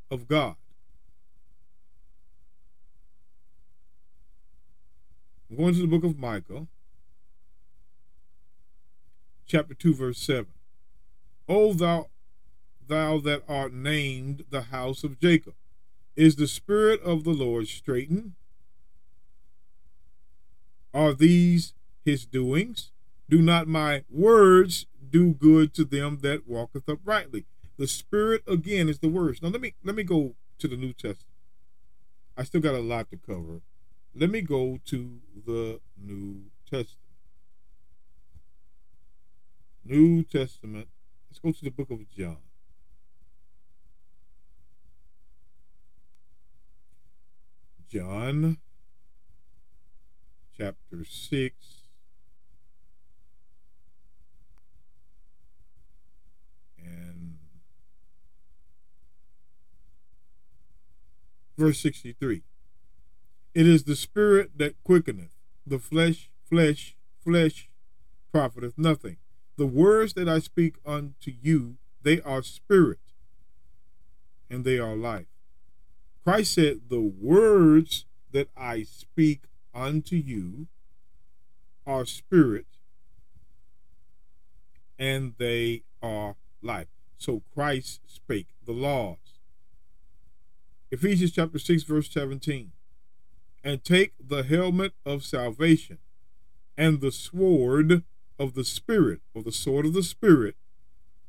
[0.09, 0.55] of God.
[5.49, 6.67] I'm going to the book of Micah,
[9.47, 10.45] chapter 2, verse 7.
[11.47, 12.07] O thou
[12.87, 15.53] thou that art named the house of Jacob,
[16.15, 18.33] is the spirit of the Lord straitened?
[20.93, 22.91] Are these his doings?
[23.29, 27.45] Do not my words do good to them that walketh uprightly?
[27.77, 29.41] The spirit again is the words.
[29.41, 31.25] Now let me let me go to the New Testament.
[32.35, 33.61] I still got a lot to cover.
[34.15, 36.97] Let me go to the New Testament.
[39.85, 40.87] New Testament.
[41.29, 42.37] Let's go to the book of John.
[47.89, 48.57] John
[50.55, 51.55] chapter 6.
[56.77, 57.37] And
[61.57, 62.43] verse 63.
[63.53, 65.33] It is the spirit that quickeneth,
[65.65, 67.69] the flesh, flesh, flesh
[68.31, 69.17] profiteth nothing.
[69.57, 72.99] The words that I speak unto you, they are spirit,
[74.49, 75.25] and they are life.
[76.23, 79.41] Christ said, The words that I speak
[79.73, 80.67] unto you
[81.87, 82.67] are spirit,
[84.97, 86.87] and they are life.
[87.17, 89.17] So Christ spake the laws.
[90.91, 92.71] Ephesians chapter 6, verse 17
[93.63, 95.97] and take the helmet of salvation
[96.77, 98.03] and the sword
[98.37, 100.55] of the Spirit, or the sword of the Spirit,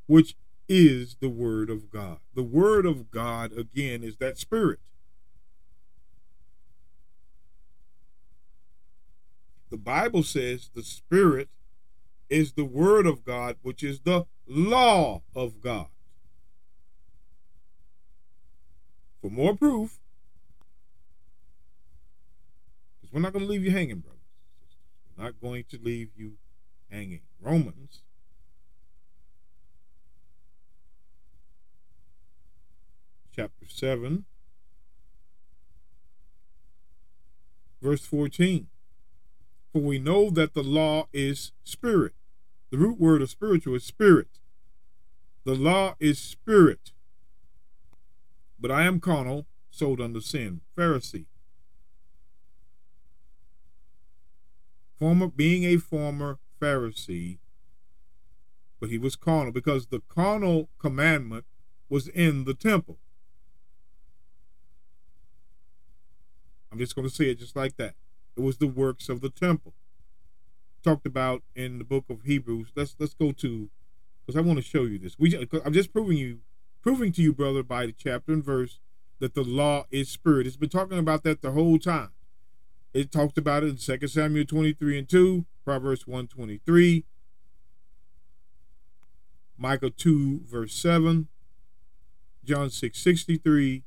[0.07, 0.37] which
[0.69, 2.19] is the Word of God.
[2.35, 4.79] The Word of God, again, is that Spirit.
[9.71, 11.49] The Bible says the Spirit
[12.29, 15.89] is the Word of God, which is the law of God.
[19.21, 19.99] For more proof,
[23.13, 24.21] we're not going to leave you hanging, brothers.
[25.17, 26.35] We're not going to leave you
[26.91, 27.21] hanging.
[27.41, 28.03] Romans
[33.35, 34.25] chapter 7,
[37.81, 38.67] verse 14.
[39.73, 42.13] For we know that the law is spirit.
[42.71, 44.29] The root word of spiritual is spirit.
[45.45, 46.93] The law is spirit.
[48.59, 50.61] But I am carnal, sold under sin.
[50.77, 51.27] Pharisee.
[55.01, 57.39] Former being a former Pharisee,
[58.79, 61.47] but he was carnal because the carnal commandment
[61.89, 62.99] was in the temple.
[66.71, 67.95] I'm just going to say it just like that.
[68.37, 69.73] It was the works of the temple.
[70.85, 72.69] Talked about in the book of Hebrews.
[72.77, 73.71] Let's let's go to
[74.25, 75.19] because I want to show you this.
[75.19, 76.39] We I'm just proving you
[76.81, 78.81] proving to you, brother, by the chapter and verse
[79.19, 80.47] that the law is spirit.
[80.47, 82.11] It's been talking about that the whole time.
[82.93, 87.05] It talked about it in 2 Samuel 23 and 2, Proverbs 123,
[89.57, 91.29] Micah 2, verse 7,
[92.45, 93.85] John 6, 63,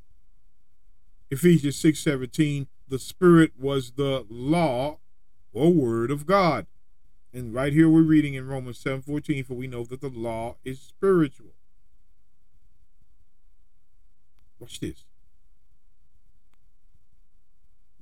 [1.29, 2.67] Ephesians 6, 17.
[2.87, 4.99] The Spirit was the law
[5.51, 6.67] or word of God.
[7.33, 10.55] And right here we're reading in Romans 7, 14, for we know that the law
[10.63, 11.53] is spiritual.
[14.59, 15.03] Watch this.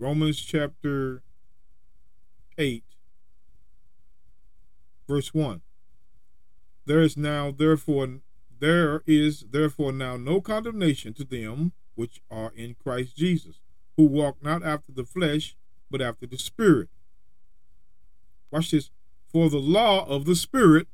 [0.01, 1.21] Romans chapter
[2.57, 2.83] 8,
[5.07, 5.61] verse 1.
[6.87, 8.21] There is now therefore
[8.59, 13.59] there is therefore now no condemnation to them which are in Christ Jesus,
[13.95, 15.55] who walk not after the flesh,
[15.91, 16.89] but after the Spirit.
[18.49, 18.89] Watch this.
[19.31, 20.87] For the law of the Spirit,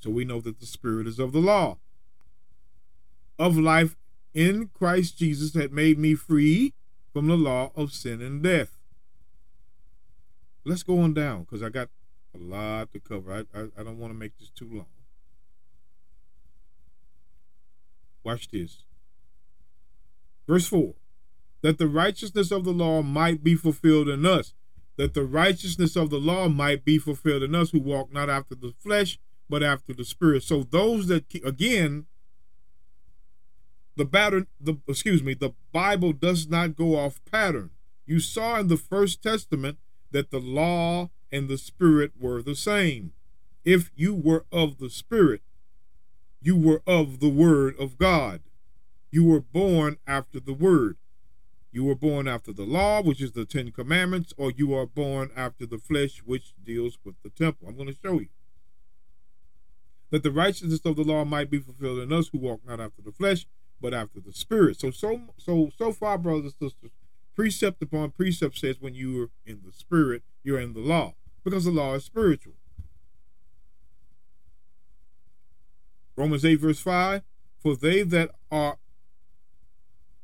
[0.00, 1.76] so we know that the Spirit is of the law,
[3.38, 3.94] of life
[4.32, 6.72] in Christ Jesus had made me free
[7.14, 8.76] from the law of sin and death.
[10.64, 11.88] Let's go on down because I got
[12.34, 13.32] a lot to cover.
[13.32, 14.86] I, I, I don't want to make this too long.
[18.24, 18.82] Watch this.
[20.46, 20.94] Verse 4
[21.62, 24.52] that the righteousness of the law might be fulfilled in us,
[24.98, 28.54] that the righteousness of the law might be fulfilled in us who walk not after
[28.54, 30.42] the flesh, but after the spirit.
[30.42, 32.04] So those that again,
[33.96, 37.70] the pattern, the excuse me, the Bible does not go off pattern.
[38.06, 39.78] You saw in the First Testament
[40.10, 43.12] that the law and the spirit were the same.
[43.64, 45.42] If you were of the spirit,
[46.40, 48.42] you were of the word of God.
[49.10, 50.96] You were born after the word.
[51.72, 55.30] You were born after the law, which is the Ten Commandments, or you are born
[55.34, 57.66] after the flesh, which deals with the temple.
[57.66, 58.28] I'm going to show you.
[60.10, 63.02] That the righteousness of the law might be fulfilled in us who walk not after
[63.02, 63.46] the flesh,
[63.84, 64.80] but after the spirit.
[64.80, 66.90] So so so so far, brothers and sisters,
[67.36, 71.12] precept upon precept says when you are in the spirit, you're in the law.
[71.44, 72.54] Because the law is spiritual.
[76.16, 77.20] Romans 8, verse 5
[77.60, 78.78] For they that are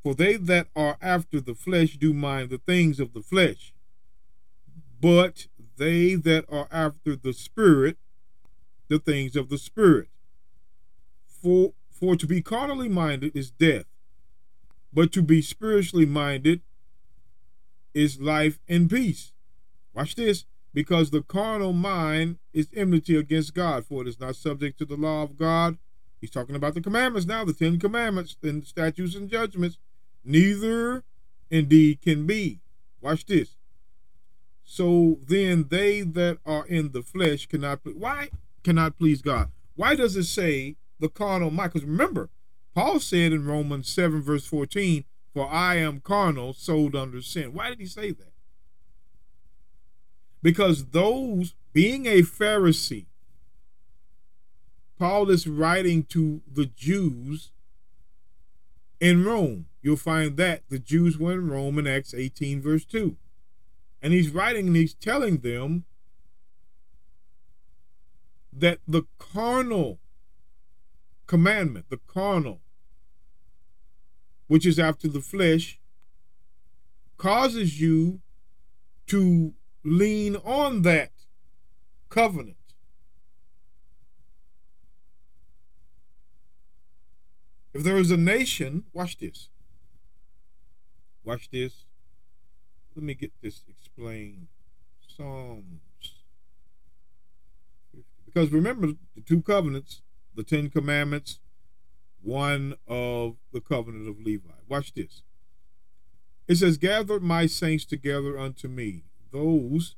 [0.01, 3.75] for they that are after the flesh do mind the things of the flesh,
[4.99, 5.45] but
[5.77, 7.97] they that are after the Spirit,
[8.87, 10.07] the things of the Spirit.
[11.27, 13.85] For, for to be carnally minded is death,
[14.91, 16.61] but to be spiritually minded
[17.93, 19.31] is life and peace.
[19.93, 20.45] Watch this.
[20.73, 24.95] Because the carnal mind is enmity against God, for it is not subject to the
[24.95, 25.77] law of God.
[26.21, 29.77] He's talking about the commandments now, the Ten Commandments, and statutes and judgments
[30.23, 31.03] neither
[31.49, 32.61] indeed can be.
[33.01, 33.57] Watch this.
[34.63, 38.29] So then they that are in the flesh cannot why
[38.63, 39.51] cannot please God?
[39.75, 41.73] Why does it say the carnal mind?
[41.73, 42.29] Because remember,
[42.73, 47.53] Paul said in Romans 7, verse 14, For I am carnal, sold under sin.
[47.53, 48.31] Why did he say that?
[50.41, 53.07] Because those being a Pharisee,
[54.97, 57.51] Paul is writing to the Jews
[58.99, 59.65] in Rome.
[59.81, 63.17] You'll find that the Jews were in Rome in Acts 18, verse 2.
[64.01, 65.85] And he's writing and he's telling them
[68.53, 69.99] that the carnal
[71.31, 72.59] commandment, the carnal,
[74.47, 75.79] which is after the flesh,
[77.15, 78.19] causes you
[79.07, 81.11] to lean on that
[82.09, 82.57] covenant
[87.73, 89.47] If there is a nation, watch this.
[91.23, 91.85] Watch this.
[92.93, 94.47] Let me get this explained.
[95.07, 95.79] Psalms.
[98.25, 100.01] Because remember the two covenants,
[100.35, 101.39] the Ten Commandments,
[102.21, 104.49] one of the covenant of Levi.
[104.67, 105.23] Watch this.
[106.47, 109.95] It says, Gather my saints together unto me, those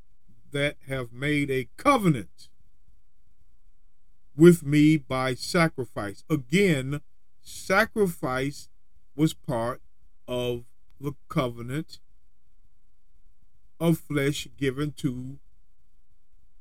[0.51, 2.49] that have made a covenant
[4.35, 6.23] with me by sacrifice.
[6.29, 7.01] Again,
[7.41, 8.69] sacrifice
[9.15, 9.81] was part
[10.27, 10.65] of
[10.99, 11.99] the covenant
[13.79, 15.39] of flesh given to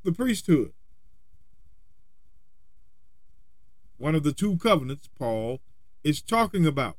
[0.03, 0.73] the priesthood.
[4.03, 5.61] One of the two covenants Paul
[6.03, 6.97] is talking about.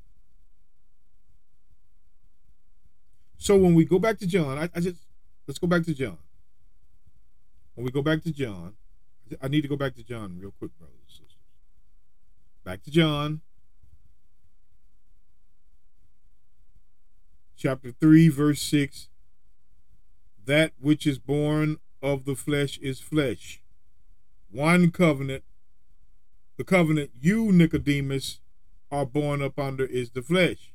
[3.37, 5.01] So when we go back to John, I, I just
[5.45, 6.17] let's go back to John.
[7.75, 8.75] When we go back to John,
[9.41, 11.35] I need to go back to John real quick, brothers and sisters.
[12.63, 13.41] Back to John
[17.57, 19.09] chapter 3, verse 6
[20.45, 23.61] That which is born of the flesh is flesh.
[24.49, 25.43] One covenant,
[26.57, 28.39] the covenant you, Nicodemus,
[28.91, 30.73] are born up under is the flesh.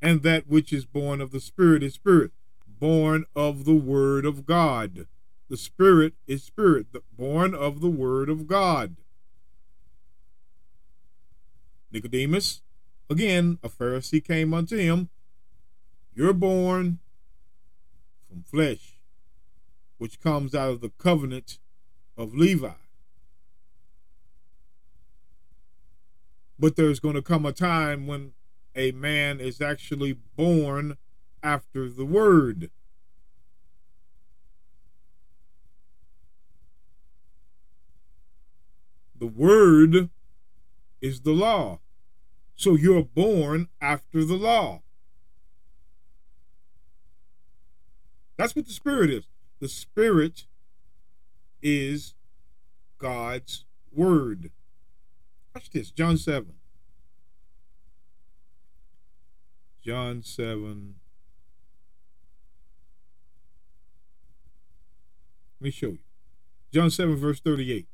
[0.00, 2.32] And that which is born of the Spirit is spirit,
[2.66, 5.06] born of the Word of God.
[5.48, 8.96] The Spirit is spirit, born of the Word of God.
[11.92, 12.62] Nicodemus,
[13.12, 15.10] Again, a Pharisee came unto him,
[16.14, 16.98] You're born
[18.26, 18.96] from flesh,
[19.98, 21.58] which comes out of the covenant
[22.16, 22.72] of Levi.
[26.62, 28.34] But there's going to come a time when
[28.76, 30.96] a man is actually born
[31.42, 32.70] after the word.
[39.18, 40.10] The word
[41.00, 41.80] is the law.
[42.54, 44.82] So you're born after the law.
[48.36, 49.24] That's what the Spirit is.
[49.58, 50.46] The Spirit
[51.60, 52.14] is
[52.98, 54.52] God's Word.
[55.54, 56.54] Watch this, John 7.
[59.84, 60.94] John 7.
[65.60, 65.98] Let me show you.
[66.72, 67.86] John 7, verse 38.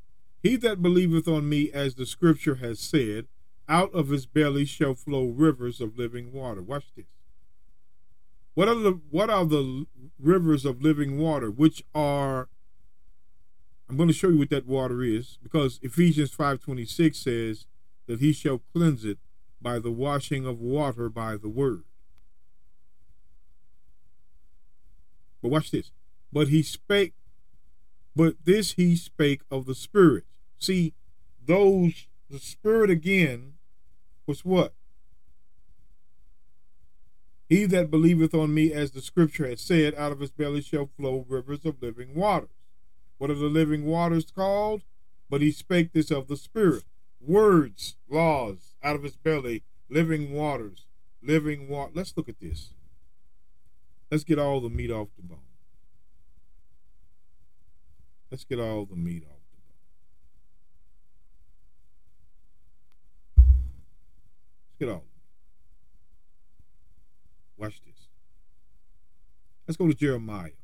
[0.43, 3.27] He that believeth on me, as the scripture has said,
[3.69, 6.63] out of his belly shall flow rivers of living water.
[6.63, 7.07] Watch this.
[8.55, 9.87] What are the what are the
[10.19, 12.49] rivers of living water which are
[13.89, 17.67] I'm going to show you what that water is, because Ephesians 5:26 says
[18.07, 19.19] that he shall cleanse it
[19.61, 21.85] by the washing of water by the word.
[25.43, 25.93] But watch this.
[26.33, 27.15] But he spake,
[28.15, 30.25] but this he spake of the Spirit.
[30.59, 30.95] See,
[31.45, 33.55] those, the Spirit again
[34.27, 34.75] was what?
[37.49, 40.91] He that believeth on me, as the scripture has said, out of his belly shall
[40.99, 42.51] flow rivers of living waters.
[43.19, 44.83] What are the living waters called?
[45.29, 46.85] But he spake this of the Spirit.
[47.21, 50.87] Words, laws, out of his belly, living waters,
[51.23, 51.93] living water.
[51.95, 52.73] Let's look at this.
[54.11, 55.39] Let's get all the meat off the bone.
[58.31, 59.41] Let's get all the meat off
[63.37, 63.53] the bone.
[64.69, 65.05] Let's get all.
[67.57, 68.07] Watch this.
[69.67, 70.58] Let's go to Jeremiah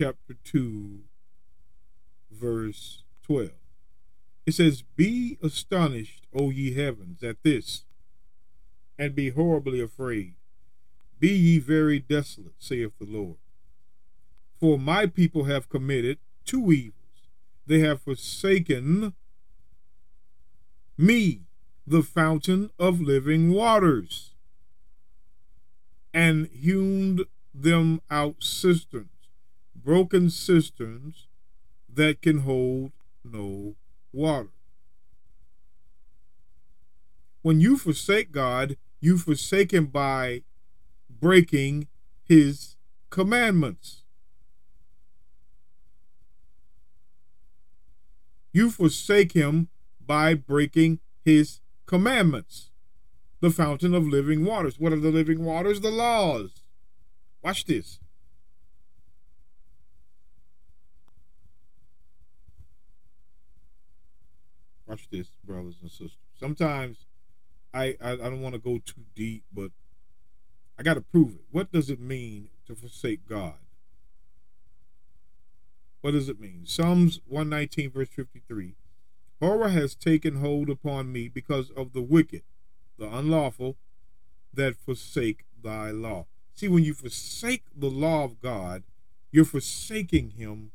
[0.00, 1.00] chapter 2,
[2.30, 3.50] verse 12.
[4.46, 7.84] It says, Be astonished, O ye heavens, at this,
[8.98, 10.36] and be horribly afraid.
[11.18, 13.36] Be ye very desolate, saith the Lord.
[14.58, 17.28] For my people have committed two evils.
[17.66, 19.12] They have forsaken
[20.96, 21.42] me,
[21.86, 24.30] the fountain of living waters,
[26.14, 29.19] and hewn them out cisterns,
[29.82, 31.26] broken cisterns
[31.88, 32.92] that can hold
[33.24, 33.74] no
[34.12, 34.50] water.
[37.42, 40.42] When you forsake God, you forsake Him by
[41.08, 41.88] breaking
[42.24, 42.76] His
[43.08, 44.02] commandments.
[48.52, 49.68] You forsake Him
[50.04, 52.70] by breaking His commandments.
[53.40, 54.78] The fountain of living waters.
[54.78, 55.80] What are the living waters?
[55.80, 56.62] The laws.
[57.42, 58.00] Watch this.
[64.90, 66.16] Watch this, brothers and sisters.
[66.34, 67.06] Sometimes
[67.72, 69.70] I I, I don't want to go too deep, but
[70.76, 71.44] I got to prove it.
[71.52, 73.60] What does it mean to forsake God?
[76.00, 76.62] What does it mean?
[76.64, 78.74] Psalms 119, verse 53.
[79.40, 82.42] Horror has taken hold upon me because of the wicked,
[82.98, 83.76] the unlawful,
[84.52, 86.26] that forsake thy law.
[86.56, 88.82] See, when you forsake the law of God,
[89.30, 90.72] you're forsaking him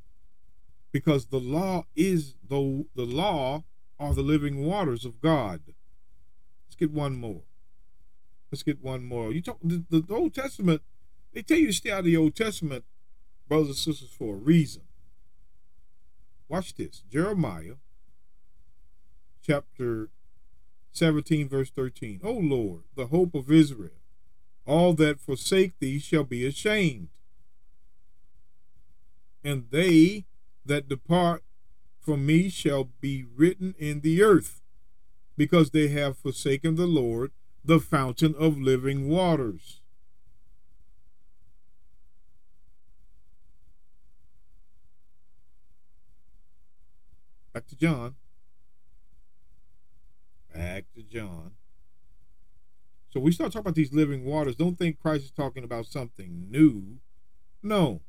[0.93, 3.66] because the law is the the law
[4.00, 5.62] are the living waters of God.
[6.68, 7.43] Let's get one more.
[8.52, 9.32] Let's get one more.
[9.32, 10.82] You talk the, the, Old Testament.
[11.34, 12.86] They tell you to stay out of the Old Testament,
[13.48, 14.84] brothers and sisters, for a reason.
[16.48, 17.04] Watch this.
[17.12, 17.76] Jeremiah
[19.41, 20.10] chapter
[20.91, 22.22] 17, verse 13.
[22.24, 24.02] O Lord, the hope of Israel,
[24.66, 27.10] all that forsake thee shall be ashamed.
[29.43, 30.26] And they
[30.66, 31.43] that depart
[32.06, 34.62] from me shall be written in the earth,
[35.36, 37.32] because they have forsaken the Lord,
[37.64, 39.82] the fountain of living waters.
[47.53, 48.16] Back to John.
[50.53, 51.51] Back to John.
[53.10, 54.56] So we start talking about these living waters.
[54.56, 56.97] Don't think Christ is talking about something new.
[57.64, 58.01] No.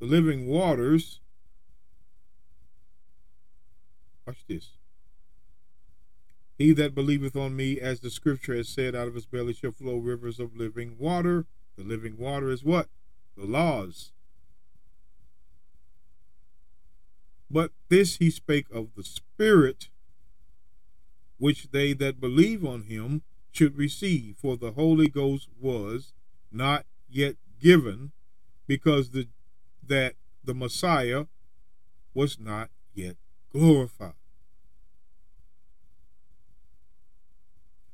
[0.00, 1.20] The living waters
[4.28, 4.72] Watch this.
[6.58, 9.72] He that believeth on me, as the scripture has said, out of his belly shall
[9.72, 11.46] flow rivers of living water.
[11.78, 12.90] The living water is what?
[13.38, 14.12] The laws.
[17.50, 19.88] But this he spake of the Spirit,
[21.38, 26.12] which they that believe on him should receive, for the Holy Ghost was
[26.52, 28.12] not yet given,
[28.66, 29.28] because the
[29.82, 31.24] that the Messiah
[32.12, 33.16] was not yet
[33.50, 34.17] glorified.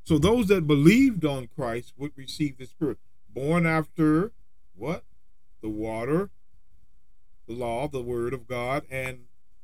[0.05, 2.99] So those that believed on Christ would receive the Spirit.
[3.29, 4.33] Born after
[4.77, 5.05] what?
[5.63, 6.29] The water,
[7.49, 9.21] the law, the word of God, and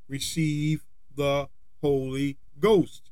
[0.08, 0.84] receive
[1.14, 1.50] the
[1.82, 3.10] Holy Ghost.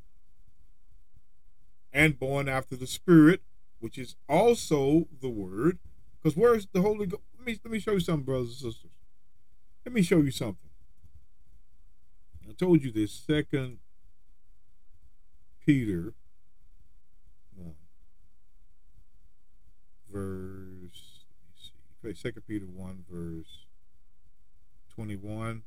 [1.93, 3.43] And born after the Spirit,
[3.79, 5.79] which is also the word.
[6.23, 7.23] Because where's the Holy Ghost?
[7.37, 8.91] Let me, let me show you something, brothers and sisters.
[9.85, 10.71] Let me show you something.
[12.49, 13.79] I told you this, second
[15.65, 16.15] Peter
[22.15, 23.67] Second Peter 1, verse
[24.95, 25.63] 21.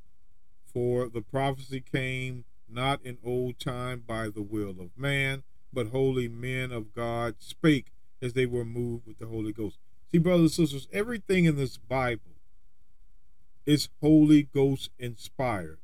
[0.65, 6.27] For the prophecy came not in old time by the will of man, but holy
[6.27, 9.77] men of God spake as they were moved with the Holy Ghost.
[10.11, 12.35] See, brothers and sisters, everything in this Bible
[13.65, 15.79] is Holy Ghost inspired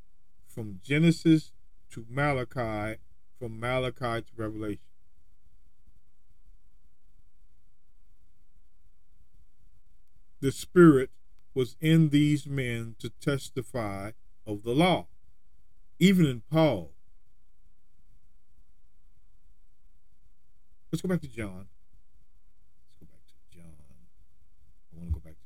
[0.48, 1.54] from Genesis
[1.92, 3.00] to Malachi,
[3.40, 4.80] from Malachi to Revelation.
[10.40, 11.10] The Spirit
[11.54, 14.12] was in these men to testify
[14.46, 15.08] of the law.
[16.00, 16.92] Even in Paul.
[20.92, 21.68] Let's go back to John.
[22.86, 23.74] Let's go back to John.
[24.94, 25.46] I want to go back to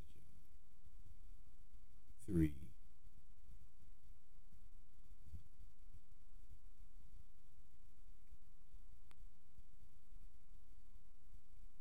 [2.27, 2.53] John 3.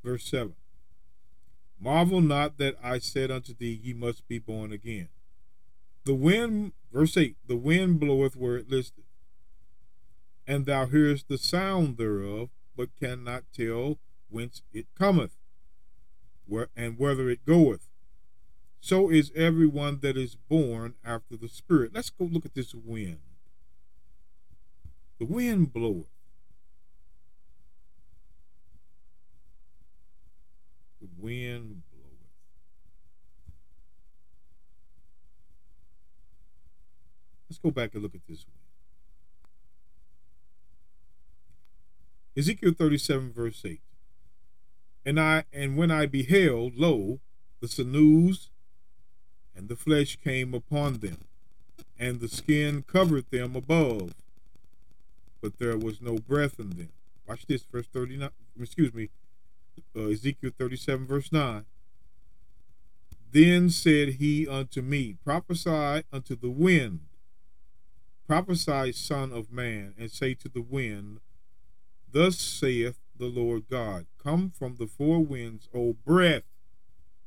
[0.02, 0.54] Verse 7.
[1.80, 5.08] Marvel not that I said unto thee, Ye must be born again.
[6.04, 9.04] The wind, verse 8, the wind bloweth where it listeth,
[10.46, 15.36] and thou hearest the sound thereof, but cannot tell whence it cometh,
[16.46, 17.88] where, and whither it goeth.
[18.80, 21.92] So is everyone that is born after the Spirit.
[21.94, 23.20] Let's go look at this wind.
[25.18, 26.06] The wind bloweth.
[31.00, 32.10] The wind bloweth.
[37.48, 38.56] Let's go back and look at this one.
[42.36, 43.80] Ezekiel 37, verse 8.
[45.04, 47.20] And I and when I beheld, lo,
[47.60, 48.50] the sinews
[49.56, 51.18] and the flesh came upon them,
[51.98, 54.14] and the skin covered them above,
[55.40, 56.90] but there was no breath in them.
[57.26, 58.30] Watch this, verse 39.
[58.60, 59.10] Excuse me,
[59.96, 61.64] uh, Ezekiel 37, verse 9.
[63.32, 67.00] Then said he unto me, Prophesy unto the wind,
[68.26, 71.20] prophesy, Son of Man, and say to the wind,
[72.10, 76.42] Thus saith the Lord God, Come from the four winds, O breath,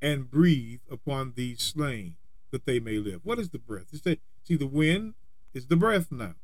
[0.01, 2.15] and breathe upon these slain,
[2.51, 3.21] that they may live.
[3.23, 3.87] What is the breath?
[3.93, 5.13] It's see, the wind
[5.53, 6.35] is the breath now.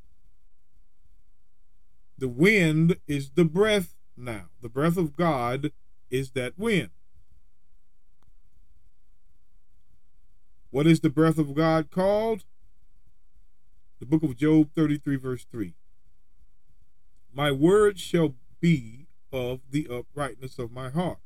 [2.18, 4.50] The wind is the breath now.
[4.62, 5.72] The breath of God
[6.10, 6.90] is that wind.
[10.72, 12.44] What is the breath of God called?
[14.00, 15.74] The book of Job 33, verse 3.
[17.34, 21.20] My word shall be of the uprightness of my heart,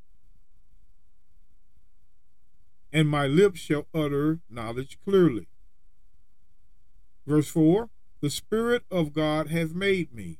[2.91, 5.47] and my lips shall utter knowledge clearly.
[7.25, 7.89] Verse 4
[8.21, 10.39] The Spirit of God hath made me,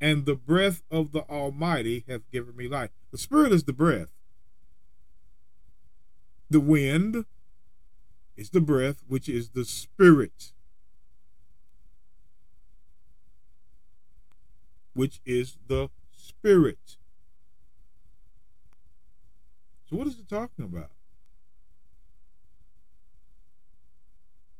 [0.00, 2.90] and the breath of the Almighty hath given me life.
[3.10, 4.12] The Spirit is the breath.
[6.50, 7.24] The wind
[8.36, 10.52] is the breath, which is the Spirit,
[14.94, 16.96] which is the Spirit.
[19.90, 20.90] So, what is it talking about?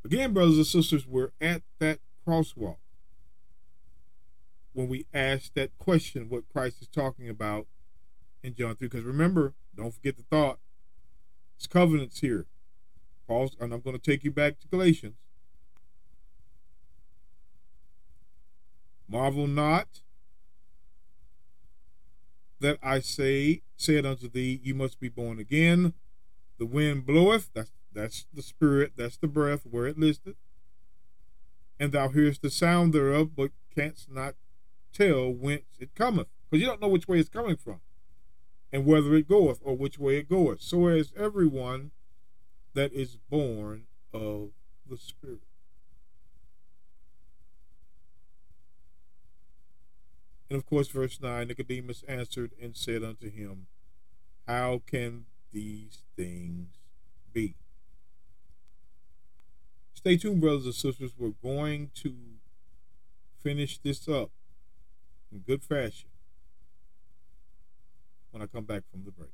[0.04, 2.76] Again, brothers and sisters, we're at that crosswalk
[4.78, 7.66] when we ask that question what Christ is talking about
[8.44, 8.86] in John 3.
[8.86, 10.60] Because remember, don't forget the thought.
[11.56, 12.46] It's covenants here.
[13.26, 15.16] Paul's, and I'm going to take you back to Galatians.
[19.08, 20.02] Marvel not
[22.60, 25.94] that I say, said unto thee, You must be born again.
[26.60, 30.36] The wind bloweth, that's that's the spirit, that's the breath, where it listed.
[31.80, 34.36] And thou hearest the sound thereof, but canst not
[34.92, 37.80] tell whence it cometh, because you don't know which way it's coming from,
[38.72, 40.60] and whether it goeth or which way it goeth.
[40.60, 41.90] So is everyone
[42.74, 44.50] that is born of
[44.88, 45.40] the Spirit.
[50.50, 53.66] And of course, verse 9 Nicodemus answered and said unto him,
[54.46, 56.68] How can these things
[57.32, 57.56] be?
[59.92, 61.12] Stay tuned, brothers and sisters.
[61.18, 62.14] We're going to
[63.42, 64.30] finish this up
[65.32, 66.08] in good fashion
[68.30, 69.30] when I come back from the break.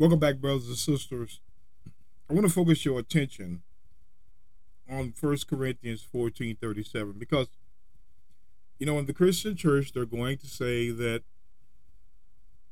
[0.00, 1.42] Welcome back, brothers and sisters.
[2.30, 3.60] I want to focus your attention
[4.88, 7.48] on 1 Corinthians 14 37 because,
[8.78, 11.24] you know, in the Christian church, they're going to say that,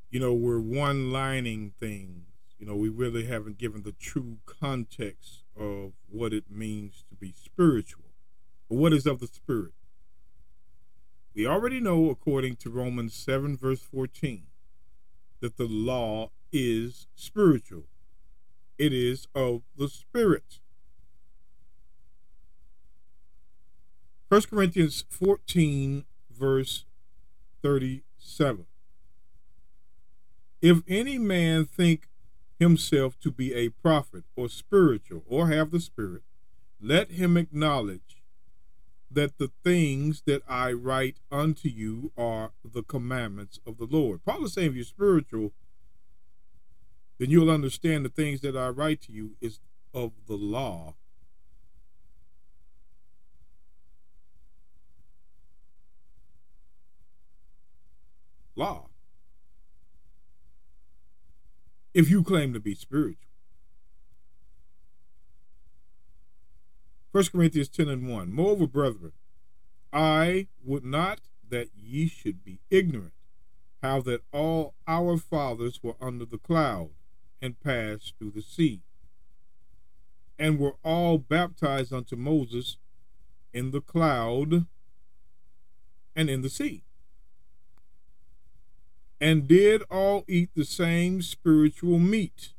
[0.09, 2.25] you know, we're one lining things.
[2.59, 7.35] You know, we really haven't given the true context of what it means to be
[7.37, 8.07] spiritual.
[8.71, 9.75] But what is of the Spirit?
[11.35, 14.45] We already know, according to Romans 7, verse 14,
[15.41, 17.85] that the law is spiritual.
[18.79, 20.61] It is of the Spirit.
[24.29, 26.85] 1 Corinthians 14, verse
[27.63, 28.67] 37.
[30.61, 32.09] If any man think
[32.59, 36.23] himself to be a prophet or spiritual or have the Spirit,
[36.81, 38.23] let him acknowledge
[39.11, 44.25] that the things that I write unto you are the commandments of the Lord.
[44.25, 45.53] Paul is saying if you're spiritual,
[47.19, 49.61] then you'll understand the things that I write to you is
[49.93, 50.95] of the law.
[58.55, 58.89] Law.
[61.95, 63.25] If you claim to be spiritual.
[67.11, 68.33] 1 Corinthians 10 and 1.
[68.33, 69.13] Moreover, brethren,
[69.93, 73.15] I would not that ye should be ignorant
[73.83, 76.91] how that all our fathers were under the cloud
[77.41, 78.81] and passed through the sea,
[80.39, 82.77] and were all baptized unto Moses
[83.53, 84.67] in the cloud
[86.15, 86.85] and in the sea,
[89.21, 92.53] and did all eat the same spiritual meat,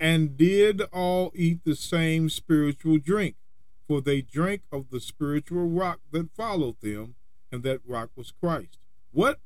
[0.00, 3.36] and did all eat the same spiritual drink,
[3.86, 7.14] for they drank of the spiritual rock that followed them,
[7.50, 8.78] and that rock was Christ.
[9.12, 9.38] What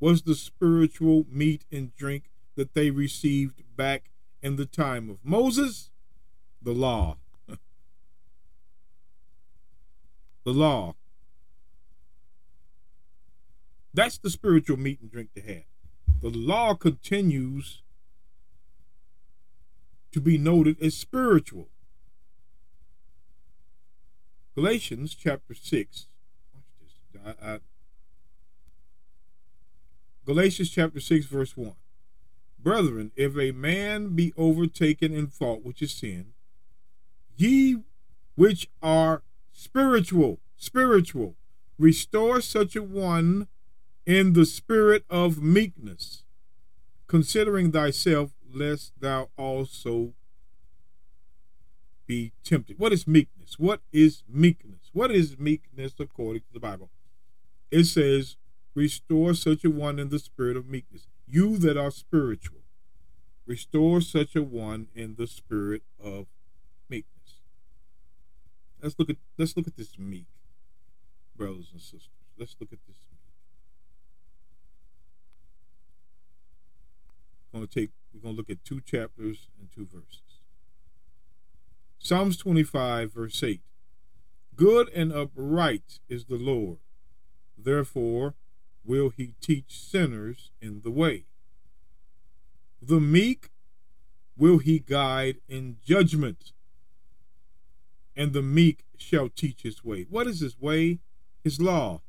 [0.00, 4.10] was the spiritual meat and drink that they received back
[4.42, 5.90] in the time of Moses?
[6.62, 7.16] The law.
[7.48, 7.58] the
[10.52, 10.94] law.
[13.92, 15.64] That's the spiritual meat and drink to have.
[16.20, 17.82] The law continues
[20.12, 21.68] to be noted as spiritual.
[24.54, 26.06] Galatians chapter 6.
[26.54, 27.36] Watch this.
[27.42, 27.58] I, I,
[30.26, 31.72] Galatians chapter 6, verse 1.
[32.62, 36.32] Brethren, if a man be overtaken in fault, which is sin,
[37.36, 37.78] ye
[38.34, 41.36] which are spiritual, spiritual,
[41.78, 43.48] restore such a one
[44.06, 46.24] in the spirit of meekness,
[47.06, 50.12] considering thyself, lest thou also
[52.06, 52.78] be tempted.
[52.78, 53.58] What is meekness?
[53.58, 54.90] What is meekness?
[54.92, 56.90] What is meekness according to the Bible?
[57.70, 58.36] It says,
[58.74, 62.60] Restore such a one in the spirit of meekness you that are spiritual,
[63.46, 66.26] restore such a one in the spirit of
[66.88, 67.40] meekness.
[68.82, 70.26] Let's look at let's look at this meek,
[71.36, 72.08] brothers and sisters.
[72.38, 73.20] Let's look at this meek.
[77.52, 80.22] We're gonna take we're gonna look at two chapters and two verses.
[81.98, 83.60] Psalms 25, verse 8.
[84.56, 86.78] Good and upright is the Lord.
[87.58, 88.34] Therefore,
[88.84, 91.24] will he teach sinners in the way.
[92.82, 93.50] The meek
[94.36, 96.52] will he guide in judgment,
[98.16, 100.06] and the meek shall teach his way.
[100.08, 101.00] What is his way?
[101.44, 102.02] His law.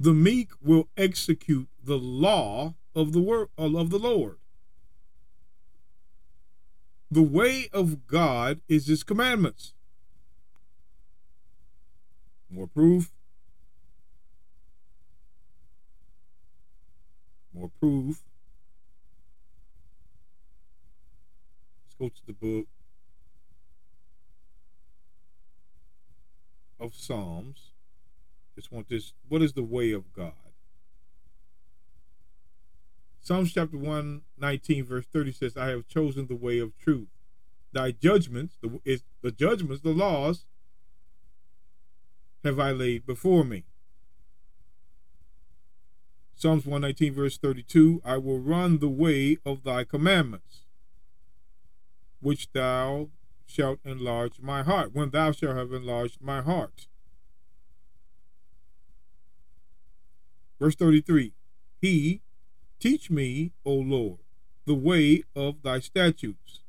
[0.00, 4.38] The meek will execute the law of the word of the Lord.
[7.10, 9.72] The way of God is his commandments.
[12.50, 13.12] More proof.
[17.58, 18.22] More proof.
[21.82, 22.66] Let's go to the book
[26.78, 27.72] of Psalms.
[28.54, 29.12] Just want this.
[29.28, 30.32] What is the way of God?
[33.20, 37.08] Psalms chapter 119, verse 30 says, I have chosen the way of truth.
[37.72, 40.46] Thy judgments, the, is, the judgments, the laws,
[42.44, 43.64] have I laid before me.
[46.38, 50.66] Psalms 119, verse 32 I will run the way of thy commandments,
[52.20, 53.08] which thou
[53.44, 56.86] shalt enlarge my heart, when thou shalt have enlarged my heart.
[60.60, 61.32] Verse 33
[61.80, 62.22] He
[62.78, 64.20] Teach me, O Lord,
[64.64, 66.60] the way of thy statutes,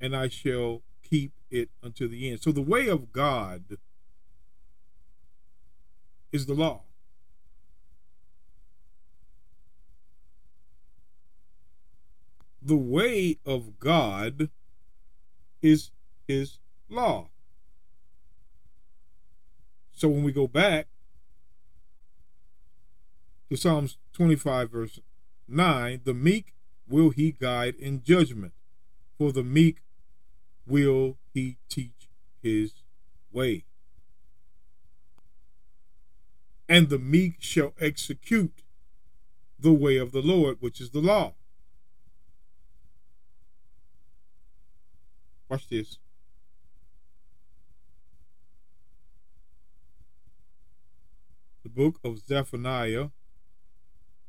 [0.00, 2.42] and I shall keep it unto the end.
[2.42, 3.78] So the way of God
[6.32, 6.87] is the law.
[12.68, 14.50] The way of God
[15.62, 15.90] is
[16.26, 16.58] his
[16.90, 17.30] law.
[19.90, 20.88] So when we go back
[23.48, 25.00] to Psalms 25, verse
[25.48, 26.52] 9 The meek
[26.86, 28.52] will he guide in judgment,
[29.16, 29.78] for the meek
[30.66, 32.10] will he teach
[32.42, 32.74] his
[33.32, 33.64] way.
[36.68, 38.62] And the meek shall execute
[39.58, 41.32] the way of the Lord, which is the law.
[45.48, 45.96] Watch this.
[51.62, 53.08] The book of Zephaniah,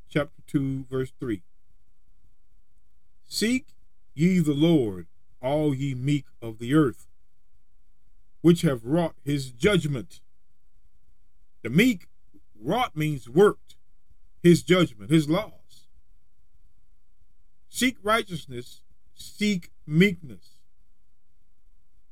[0.08, 1.42] chapter 2, verse 3.
[3.26, 3.66] Seek
[4.14, 5.06] ye the Lord,
[5.42, 7.06] all ye meek of the earth,
[8.40, 10.20] which have wrought his judgment.
[11.62, 12.08] The meek
[12.58, 13.76] wrought means worked,
[14.42, 15.86] his judgment, his laws.
[17.68, 18.80] Seek righteousness,
[19.14, 20.59] seek meekness.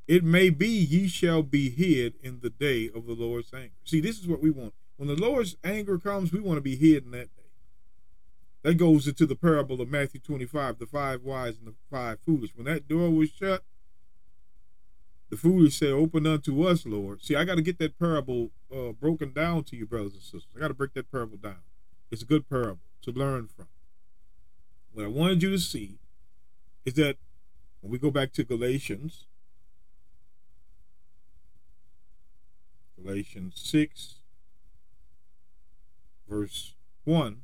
[0.09, 3.75] It may be ye shall be hid in the day of the Lord's anger.
[3.83, 4.73] See, this is what we want.
[4.97, 7.43] When the Lord's anger comes, we want to be hid in that day.
[8.63, 12.55] That goes into the parable of Matthew 25, the five wise and the five foolish.
[12.55, 13.63] When that door was shut,
[15.29, 17.21] the foolish said, Open unto us, Lord.
[17.21, 20.47] See, I got to get that parable uh, broken down to you, brothers and sisters.
[20.55, 21.61] I got to break that parable down.
[22.09, 23.67] It's a good parable to learn from.
[24.91, 25.99] What I wanted you to see
[26.83, 27.17] is that
[27.81, 29.27] when we go back to Galatians,
[33.01, 34.15] Galatians 6,
[36.27, 36.73] verse
[37.05, 37.41] 1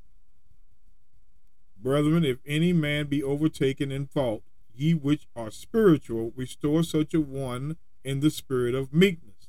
[1.77, 4.43] Brethren, if any man be overtaken in fault,
[4.73, 9.47] ye which are spiritual, restore such a one in the spirit of meekness,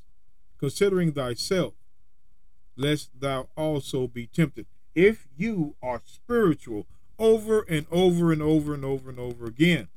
[0.58, 1.74] considering thyself,
[2.76, 4.66] lest thou also be tempted.
[4.94, 6.86] If you are spiritual
[7.18, 9.88] over and over and over and over and over again,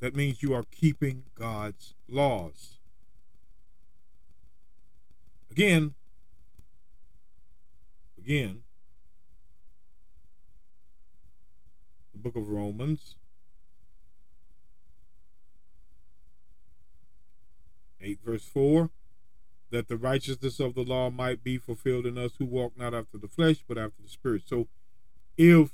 [0.00, 2.75] that means you are keeping God's laws.
[5.56, 5.94] Again,
[8.18, 8.62] again,
[12.12, 13.16] the book of Romans.
[18.02, 18.90] 8 verse 4
[19.70, 23.16] that the righteousness of the law might be fulfilled in us who walk not after
[23.16, 24.42] the flesh but after the spirit.
[24.44, 24.68] So
[25.38, 25.70] if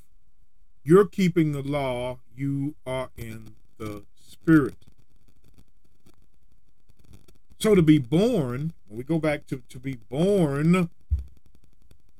[0.84, 4.91] you're keeping the law, you are in the spirit.
[7.62, 10.90] So to be born, when we go back to to be born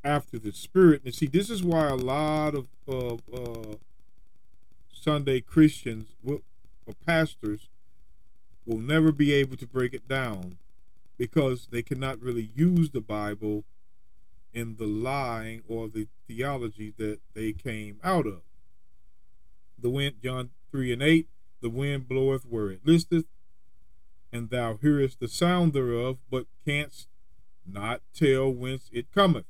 [0.04, 3.74] after the spirit, and see this is why a lot of, of uh,
[4.92, 6.38] Sunday Christians or
[7.04, 7.68] pastors
[8.64, 10.58] will never be able to break it down
[11.18, 13.64] because they cannot really use the Bible
[14.54, 18.42] in the lying or the theology that they came out of.
[19.76, 21.26] The wind, John 3 and 8,
[21.60, 23.24] the wind bloweth where it listeth,
[24.32, 27.08] and thou hearest the sound thereof, but canst
[27.66, 29.44] not tell whence it cometh,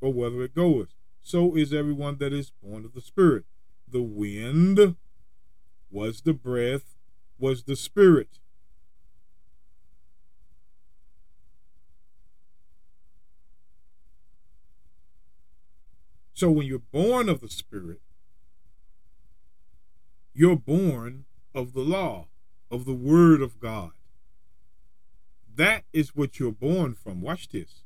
[0.00, 0.94] or whither it goeth.
[1.24, 3.44] so is everyone that is born of the Spirit.
[3.86, 4.96] The wind
[5.90, 6.96] was the breath,
[7.38, 8.38] was the Spirit.
[16.32, 18.00] So when you're born of the Spirit,
[20.34, 22.26] you're born of the law,
[22.68, 23.92] of the Word of God.
[25.54, 27.20] That is what you're born from.
[27.20, 27.82] Watch this.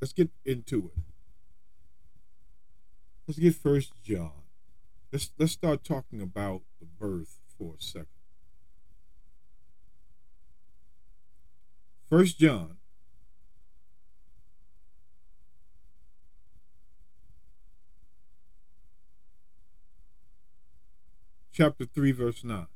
[0.00, 1.02] Let's get into it.
[3.26, 4.32] Let's get First John.
[5.12, 8.06] Let's let's start talking about the birth for a second.
[12.08, 12.76] First John
[21.52, 22.66] chapter 3 verse 9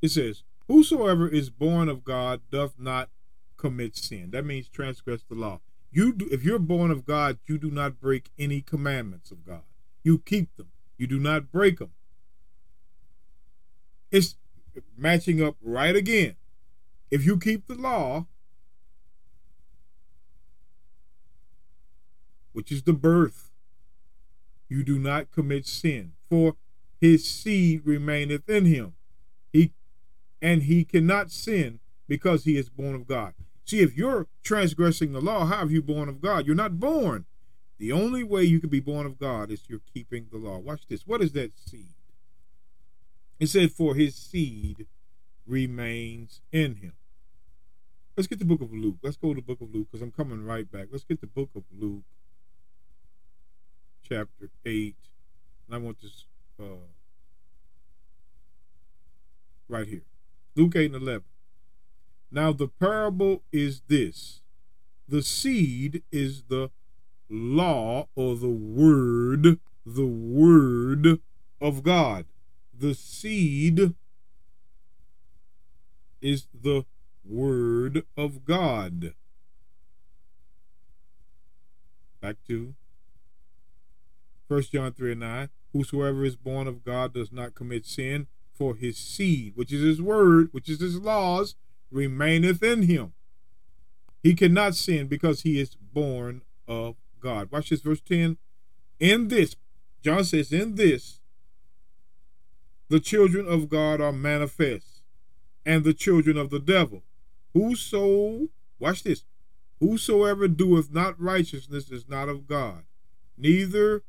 [0.00, 3.08] it says whosoever is born of god doth not
[3.56, 4.30] commit sin.
[4.30, 5.60] That means transgress the law.
[5.90, 9.62] You do, if you're born of god you do not break any commandments of god.
[10.02, 10.68] You keep them.
[10.96, 11.90] You do not break them
[14.12, 14.36] it's
[14.96, 16.36] matching up right again.
[17.10, 18.26] If you keep the law
[22.52, 23.50] which is the birth
[24.68, 26.56] you do not commit sin for
[27.00, 28.94] his seed remaineth in him.
[30.42, 31.78] And he cannot sin
[32.08, 33.32] because he is born of God.
[33.64, 36.46] See, if you're transgressing the law, how are you born of God?
[36.46, 37.24] You're not born.
[37.78, 40.58] The only way you can be born of God is you're keeping the law.
[40.58, 41.06] Watch this.
[41.06, 41.94] What is that seed?
[43.40, 44.86] It said, For his seed
[45.46, 46.92] remains in him.
[48.16, 48.96] Let's get the book of Luke.
[49.02, 50.88] Let's go to the book of Luke because I'm coming right back.
[50.92, 52.04] Let's get the book of Luke,
[54.06, 54.94] chapter 8.
[55.66, 56.26] And I want this
[56.60, 56.86] uh,
[59.68, 60.02] right here.
[60.54, 61.22] Luke 8 and 11.
[62.30, 64.40] Now, the parable is this
[65.08, 66.70] the seed is the
[67.28, 71.20] law or the word, the word
[71.60, 72.26] of God.
[72.72, 73.94] The seed
[76.20, 76.84] is the
[77.24, 79.14] word of God.
[82.20, 82.74] Back to
[84.48, 85.48] 1 John 3 and 9.
[85.72, 90.02] Whosoever is born of God does not commit sin, for his seed, which is his
[90.02, 91.54] word, which is his laws,
[91.90, 93.12] remaineth in him.
[94.22, 97.50] He cannot sin because he is born of God.
[97.50, 98.38] Watch this, verse 10.
[99.00, 99.56] In this,
[100.02, 101.20] John says, in this,
[102.88, 105.02] the children of God are manifest,
[105.64, 107.02] and the children of the devil.
[107.54, 108.48] Whoso,
[108.78, 109.24] watch this,
[109.80, 112.84] whosoever doeth not righteousness is not of God,
[113.36, 114.02] neither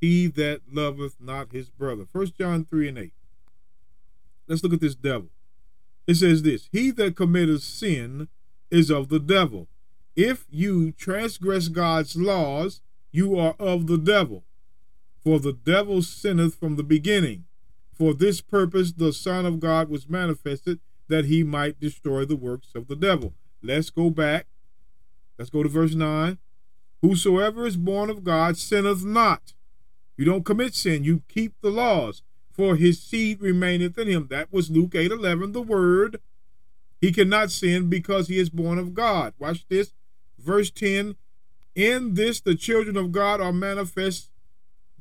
[0.00, 2.04] he that loveth not his brother.
[2.04, 3.12] First John 3 and 8.
[4.52, 5.30] Let's look at this devil.
[6.06, 8.28] It says this He that committeth sin
[8.70, 9.66] is of the devil.
[10.14, 14.44] If you transgress God's laws, you are of the devil.
[15.24, 17.46] For the devil sinneth from the beginning.
[17.94, 22.74] For this purpose the Son of God was manifested, that he might destroy the works
[22.74, 23.32] of the devil.
[23.62, 24.48] Let's go back.
[25.38, 26.36] Let's go to verse 9.
[27.00, 29.54] Whosoever is born of God sinneth not
[30.16, 32.22] you don't commit sin, you keep the laws,
[32.52, 34.26] for his seed remaineth in him.
[34.30, 36.20] That was Luke 8 11, the word.
[37.00, 39.34] He cannot sin because he is born of God.
[39.38, 39.92] Watch this.
[40.38, 41.16] Verse 10
[41.74, 44.30] In this the children of God are manifest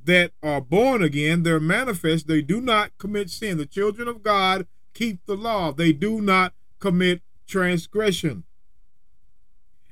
[0.04, 1.43] that are born again.
[1.43, 2.28] They're manifest.
[2.28, 3.58] They do not commit sin.
[3.58, 8.43] The children of God keep the law, they do not commit transgression.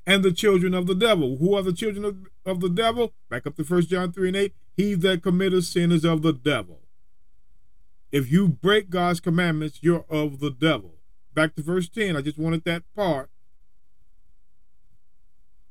[0.05, 1.38] And the children of the devil.
[1.38, 3.14] Who are the children of, of the devil?
[3.30, 6.32] Back up to 1 John 3 and 8 he that committeth sin is of the
[6.32, 6.80] devil.
[8.12, 10.95] If you break God's commandments, you're of the devil.
[11.34, 12.16] Back to verse 10.
[12.16, 13.30] I just wanted that part.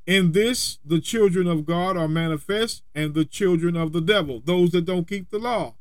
[0.06, 4.70] In this, the children of God are manifest, and the children of the devil, those
[4.70, 5.74] that don't keep the law.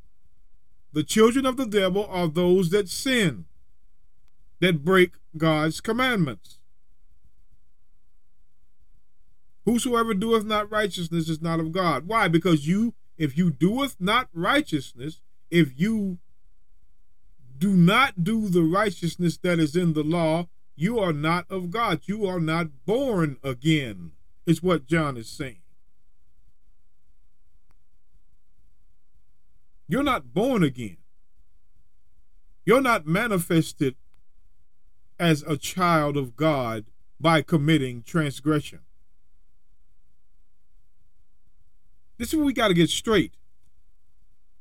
[0.92, 3.46] The children of the devil are those that sin,
[4.60, 6.58] that break God's commandments.
[9.64, 12.08] Whosoever doeth not righteousness is not of God.
[12.08, 12.28] Why?
[12.28, 16.20] Because you if you doeth not righteousness, if you
[17.58, 22.02] do not do the righteousness that is in the law, you are not of God.
[22.06, 24.12] You are not born again,
[24.46, 25.62] is what John is saying.
[29.88, 30.98] You're not born again.
[32.66, 33.96] You're not manifested
[35.18, 36.86] as a child of God
[37.20, 38.82] by committing transgression.
[42.18, 43.34] This is what we got to get straight.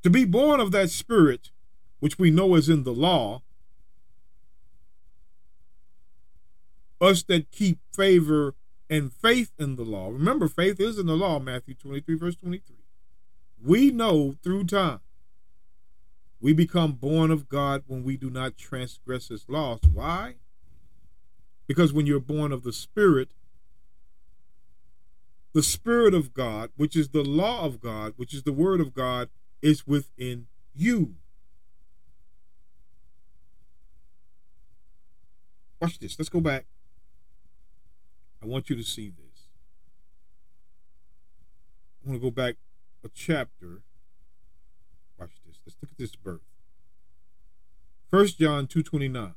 [0.02, 1.50] To be born of that spirit,
[2.00, 3.42] which we know is in the law,
[7.00, 8.54] us that keep favor
[8.88, 10.08] and faith in the law.
[10.08, 12.76] Remember, faith is in the law, Matthew 23, verse 23.
[13.62, 15.00] We know through time
[16.40, 19.80] we become born of God when we do not transgress his laws.
[19.92, 20.36] Why?
[21.66, 23.30] Because when you're born of the Spirit,
[25.52, 28.92] the Spirit of God, which is the law of God, which is the Word of
[28.94, 29.28] God,
[29.62, 31.14] is within you.
[35.80, 36.18] Watch this.
[36.18, 36.66] Let's go back.
[38.42, 39.48] I want you to see this.
[42.04, 42.56] I want to go back
[43.04, 43.82] a chapter.
[45.18, 45.58] Watch this.
[45.66, 46.40] Let's look at this birth.
[48.10, 49.34] First John 2.29.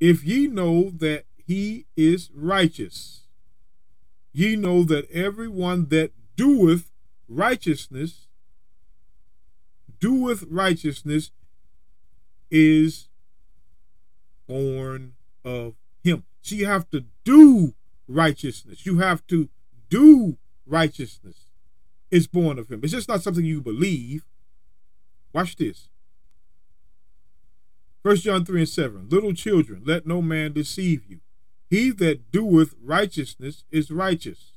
[0.00, 3.22] If ye know that he is righteous,
[4.32, 6.90] ye know that everyone that doeth
[7.28, 8.26] righteousness
[10.00, 11.30] doeth righteousness
[12.50, 13.08] is
[14.46, 15.14] born
[15.44, 16.24] of him.
[16.42, 17.74] So you have to do
[18.06, 18.84] righteousness.
[18.86, 19.48] You have to
[19.88, 20.36] do
[20.66, 21.46] righteousness.
[22.10, 22.80] It's born of him.
[22.82, 24.24] It's just not something you believe.
[25.32, 25.88] Watch this.
[28.02, 29.08] First John 3 and 7.
[29.08, 31.20] Little children, let no man deceive you.
[31.70, 34.52] He that doeth righteousness is righteous,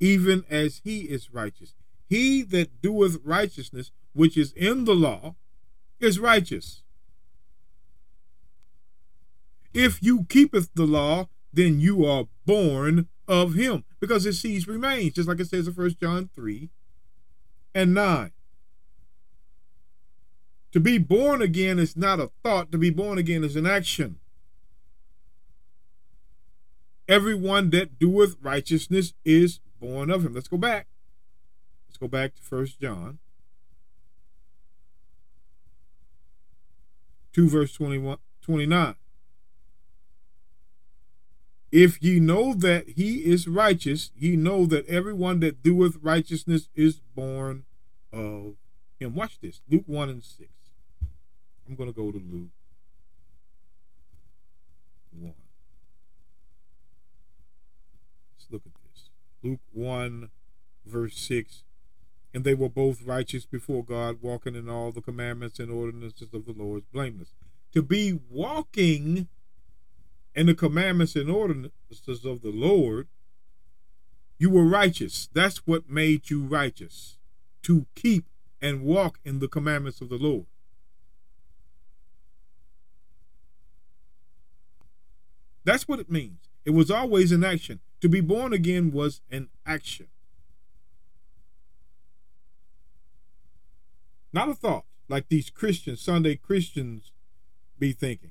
[0.00, 1.74] even as he is righteous.
[2.08, 5.36] He that doeth righteousness, which is in the law,
[6.00, 6.82] is righteous.
[9.72, 15.14] If you keepeth the law, then you are born of him, because his seed remains,
[15.14, 16.68] just like it says in First John 3
[17.74, 18.32] and 9.
[20.72, 24.18] To be born again is not a thought, to be born again is an action.
[27.08, 30.34] Everyone that doeth righteousness is born of him.
[30.34, 30.86] Let's go back.
[31.88, 33.18] Let's go back to First John
[37.32, 38.94] 2, verse 21, 29.
[41.72, 47.00] If ye know that he is righteous, ye know that everyone that doeth righteousness is
[47.14, 47.64] born
[48.12, 48.56] of
[48.98, 49.14] him.
[49.14, 49.60] Watch this.
[49.70, 50.50] Luke 1 and 6.
[51.68, 52.50] I'm going to go to Luke
[55.12, 55.32] 1.
[58.36, 59.10] Let's look at this.
[59.44, 60.30] Luke 1,
[60.84, 61.62] verse 6.
[62.34, 66.46] And they were both righteous before God, walking in all the commandments and ordinances of
[66.46, 67.30] the Lord, blameless.
[67.72, 69.28] To be walking
[70.34, 73.08] in the commandments and ordinances of the Lord,
[74.38, 75.28] you were righteous.
[75.32, 77.18] That's what made you righteous.
[77.62, 78.24] To keep
[78.62, 80.46] and walk in the commandments of the Lord.
[85.64, 86.48] That's what it means.
[86.64, 87.80] It was always an action.
[88.00, 90.06] To be born again was an action,
[94.32, 97.12] not a thought like these Christians, Sunday Christians,
[97.78, 98.30] be thinking.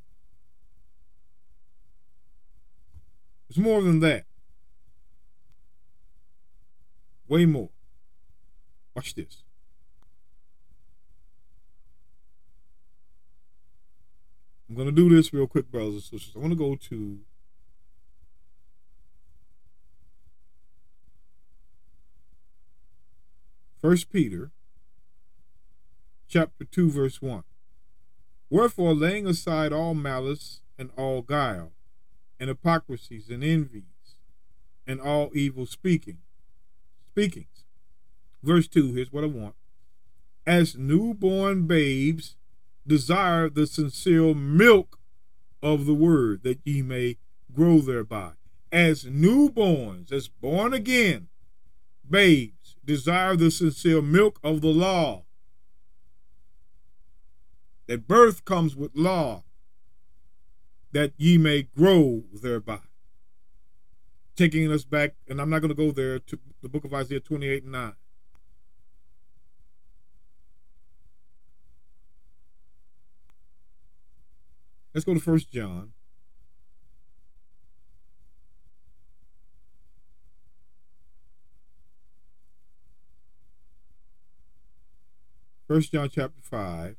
[3.50, 4.26] It's more than that.
[7.28, 7.70] Way more.
[8.96, 9.44] Watch this.
[14.68, 16.34] I'm going to do this real quick, brothers and sisters.
[16.36, 17.20] I want to go to
[23.82, 24.52] First Peter
[26.28, 27.44] chapter 2 verse 1.
[28.50, 31.72] Wherefore laying aside all malice and all guile
[32.40, 34.16] and hypocrisies and envies
[34.88, 36.20] and all evil speaking
[37.12, 37.66] speakings.
[38.42, 39.56] Verse 2, here's what I want.
[40.48, 42.36] As newborn babes
[42.88, 44.98] desire the sincere milk
[45.62, 47.18] of the word that ye may
[47.54, 48.32] grow thereby.
[48.72, 51.28] As newborns, as born again
[52.10, 55.26] babes desire the sincere milk of the law.
[57.88, 59.44] That birth comes with law,
[60.92, 62.80] that ye may grow thereby.
[64.36, 67.20] Taking us back, and I'm not going to go there to the book of Isaiah
[67.20, 67.94] 28 and 9.
[74.94, 75.94] Let's go to First John
[85.70, 86.96] First John chapter 5,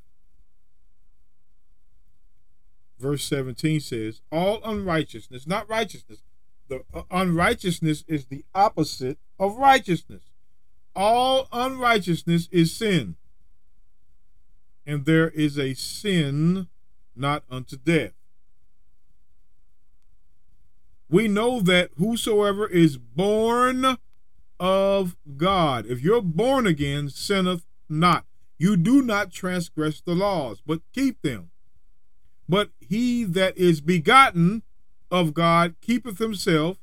[3.00, 6.22] verse 17 says, All unrighteousness, not righteousness.
[6.68, 10.24] The uh, unrighteousness is the opposite of righteousness.
[10.94, 13.16] All unrighteousness is sin.
[14.86, 16.68] And there is a sin
[17.16, 18.12] not unto death.
[21.08, 23.96] We know that whosoever is born
[24.60, 28.26] of God, if you're born again, sinneth not.
[28.58, 31.49] You do not transgress the laws, but keep them.
[32.50, 34.64] But he that is begotten
[35.08, 36.78] of God keepeth himself,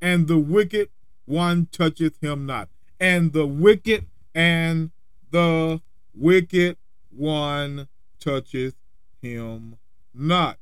[0.00, 0.88] and the wicked
[1.26, 2.68] one toucheth him not.
[2.98, 4.90] And the wicked and
[5.30, 5.80] the
[6.12, 6.76] wicked
[7.16, 7.86] one
[8.18, 8.74] toucheth
[9.20, 9.76] him
[10.12, 10.58] not.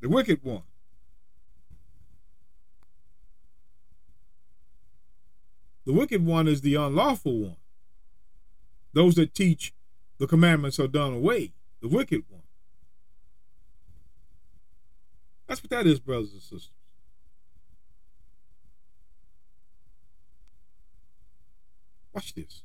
[0.00, 0.62] The wicked one.
[5.84, 7.56] The wicked one is the unlawful one.
[8.92, 9.74] Those that teach
[10.18, 11.50] the commandments are done away.
[11.84, 12.40] The wicked one.
[15.46, 16.70] That's what that is, brothers and sisters.
[22.14, 22.62] Watch this.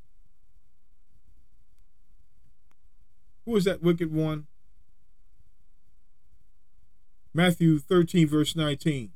[3.43, 4.47] Who is that wicked one?
[7.33, 9.11] Matthew 13, verse 19.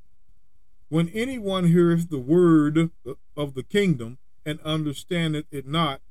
[0.89, 2.89] When anyone heareth the word
[3.37, 6.01] of the kingdom and understandeth it not,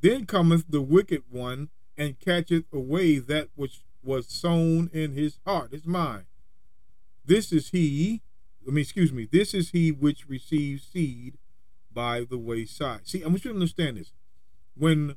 [0.00, 1.68] then cometh the wicked one
[2.00, 6.24] and catcheth away that which was sown in his heart, his mind.
[7.26, 8.22] This is he,
[8.66, 11.36] I mean, excuse me, this is he which receives seed
[11.92, 13.06] by the wayside.
[13.06, 14.12] See, I want you to understand this.
[14.74, 15.16] When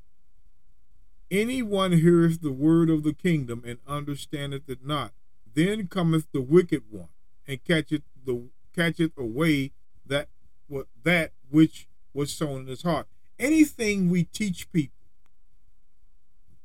[1.31, 5.13] anyone heareth the word of the kingdom and understandeth it not,
[5.55, 7.07] then cometh the wicked one
[7.47, 9.71] and catcheth the catcheth away
[10.05, 10.27] that
[10.67, 13.07] what that which was sown in his heart.
[13.39, 15.02] Anything we teach people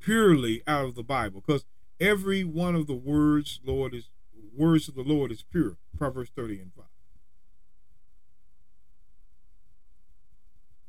[0.00, 1.64] purely out of the Bible, because
[2.00, 4.10] every one of the words, Lord, is
[4.56, 5.76] words of the Lord is pure.
[5.96, 6.84] Proverbs 30 and 5.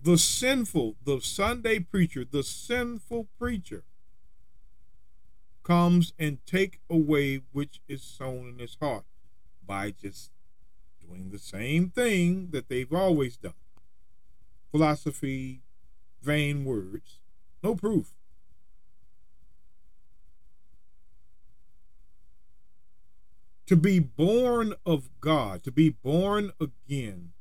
[0.02, 3.84] The sinful, the Sunday preacher, the sinful preacher
[5.61, 9.03] comes and take away which is sown in his heart
[9.65, 10.31] by just
[11.06, 13.53] doing the same thing that they've always done.
[14.72, 15.61] Philosophy,
[16.22, 17.19] vain words,
[17.61, 18.19] no proof.
[23.70, 27.34] To be born of God, to be born again,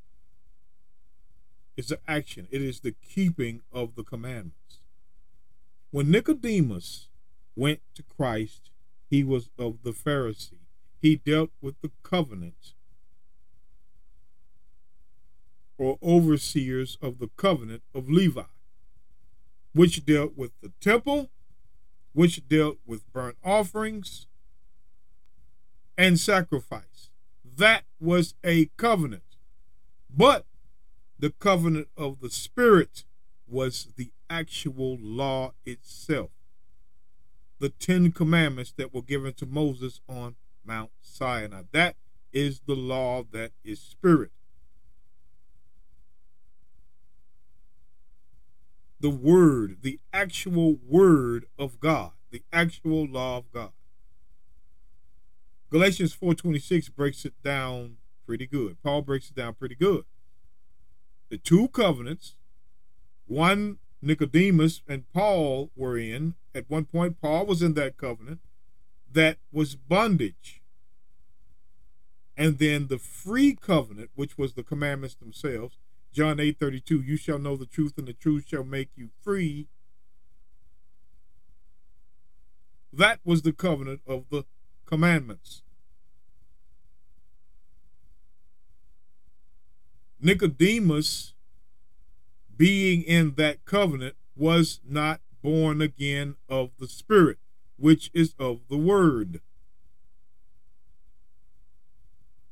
[1.75, 2.47] is the action.
[2.51, 4.81] It is the keeping of the commandments.
[5.91, 7.09] When Nicodemus
[7.57, 8.69] went to Christ,
[9.09, 10.67] he was of the Pharisee.
[11.01, 12.75] He dealt with the covenant
[15.79, 18.43] or overseers of the covenant of Levi,
[19.73, 21.31] which dealt with the temple,
[22.13, 24.27] which dealt with burnt offerings,
[25.99, 27.11] and sacrifice.
[27.45, 29.25] That was a covenant.
[30.09, 30.47] But
[31.19, 33.05] the covenant of the Spirit
[33.49, 36.31] was the actual law itself.
[37.59, 41.63] The Ten Commandments that were given to Moses on Mount Sinai.
[41.73, 41.97] That
[42.33, 44.31] is the law that is spirit.
[49.01, 53.73] The word, the actual word of God, the actual law of God.
[55.71, 58.83] Galatians 4:26 breaks it down pretty good.
[58.83, 60.05] Paul breaks it down pretty good.
[61.29, 62.37] The two covenants,
[63.27, 66.35] one Nicodemus and Paul were in.
[66.55, 68.41] At one point, Paul was in that covenant
[69.13, 70.63] that was bondage.
[72.37, 75.77] And then the free covenant, which was the commandments themselves,
[76.13, 79.69] John 8 32, you shall know the truth, and the truth shall make you free.
[82.93, 84.45] That was the covenant of the
[84.89, 85.63] commandments.
[90.19, 91.35] Nicodemus,
[92.57, 97.37] being in that covenant, was not born again of the Spirit,
[97.77, 99.41] which is of the Word.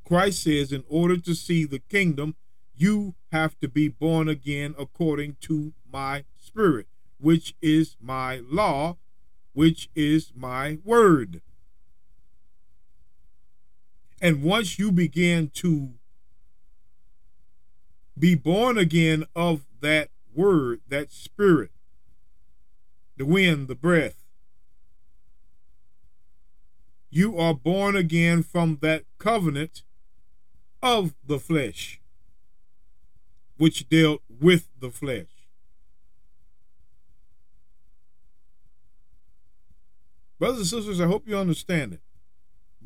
[0.04, 2.36] Christ says, in order to see the kingdom,
[2.76, 6.86] you have to be born again according to my Spirit,
[7.18, 8.98] which is my law,
[9.54, 11.40] which is my word.
[14.26, 15.90] And once you begin to
[18.18, 21.70] be born again of that word, that spirit,
[23.16, 24.24] the wind, the breath,
[27.08, 29.84] you are born again from that covenant
[30.82, 32.00] of the flesh,
[33.58, 35.46] which dealt with the flesh.
[40.40, 42.00] Brothers and sisters, I hope you understand it.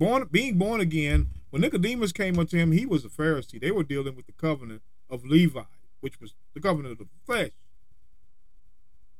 [0.01, 3.61] Born, being born again, when Nicodemus came unto him, he was a Pharisee.
[3.61, 5.65] They were dealing with the covenant of Levi,
[6.01, 7.51] which was the covenant of the flesh.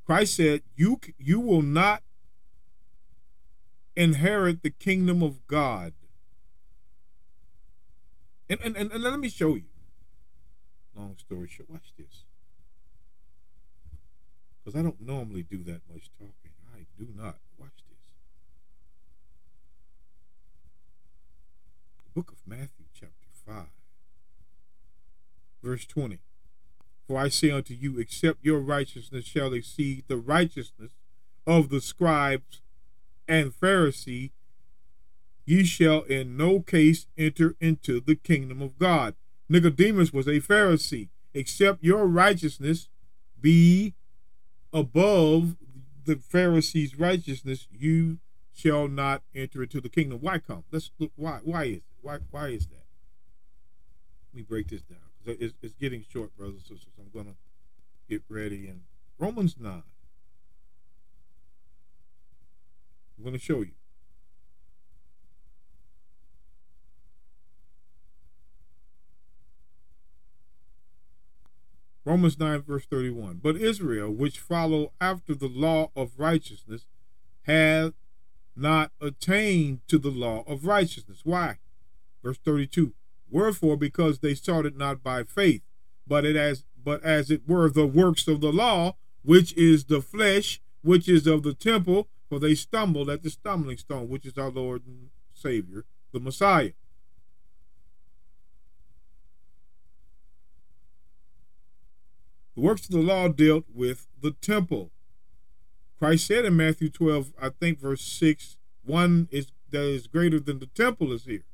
[0.07, 2.03] Christ said, "You you will not
[3.95, 5.93] inherit the kingdom of God."
[8.49, 9.69] And and, and, and let me show you.
[10.97, 12.25] Long story short, watch this.
[14.65, 16.53] Because I don't normally do that much talking.
[16.75, 17.37] I do not.
[17.59, 17.99] Watch this.
[22.07, 23.65] The book of Matthew, chapter 5
[25.63, 26.19] verse 20.
[27.07, 30.93] For I say unto you, except your righteousness shall exceed the righteousness
[31.47, 32.61] of the scribes
[33.27, 34.33] and Pharisee,
[35.47, 39.15] ye shall in no case enter into the kingdom of God.
[39.49, 41.09] Nicodemus was a Pharisee.
[41.33, 42.91] Except your righteousness
[43.41, 43.95] be
[44.75, 45.57] above
[46.05, 48.19] the Pharisees' righteousness, you
[48.55, 50.19] shall not enter into the kingdom.
[50.21, 50.65] Why come?
[50.71, 51.13] Let's look.
[51.17, 51.41] Why?
[51.43, 51.83] Why is it?
[52.03, 52.19] Why?
[52.31, 52.87] Why is that?
[54.33, 54.99] Let me break this down.
[55.27, 56.95] It's, it's getting short, brothers and sisters.
[56.99, 57.37] I'm gonna
[58.09, 58.69] get ready.
[58.69, 58.83] And
[59.19, 59.83] Romans nine.
[63.19, 63.73] I'm gonna show you.
[72.05, 73.41] Romans 9, verse 31.
[73.43, 76.87] But Israel, which follow after the law of righteousness,
[77.43, 77.93] hath
[78.57, 81.21] not attained to the law of righteousness.
[81.25, 81.59] Why?
[82.23, 82.93] Verse 32.
[83.31, 85.63] Wherefore, because they sought it not by faith,
[86.07, 90.01] but it as but as it were the works of the law, which is the
[90.01, 94.39] flesh, which is of the temple, for they stumbled at the stumbling stone, which is
[94.39, 96.73] our Lord and Savior, the Messiah.
[102.55, 104.91] The works of the law dealt with the temple.
[105.99, 110.59] Christ said in Matthew 12, I think verse 6, one is that is greater than
[110.59, 111.45] the temple is here.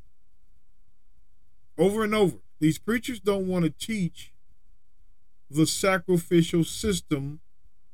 [1.78, 2.38] Over and over.
[2.58, 4.32] These preachers don't want to teach
[5.50, 7.40] the sacrificial system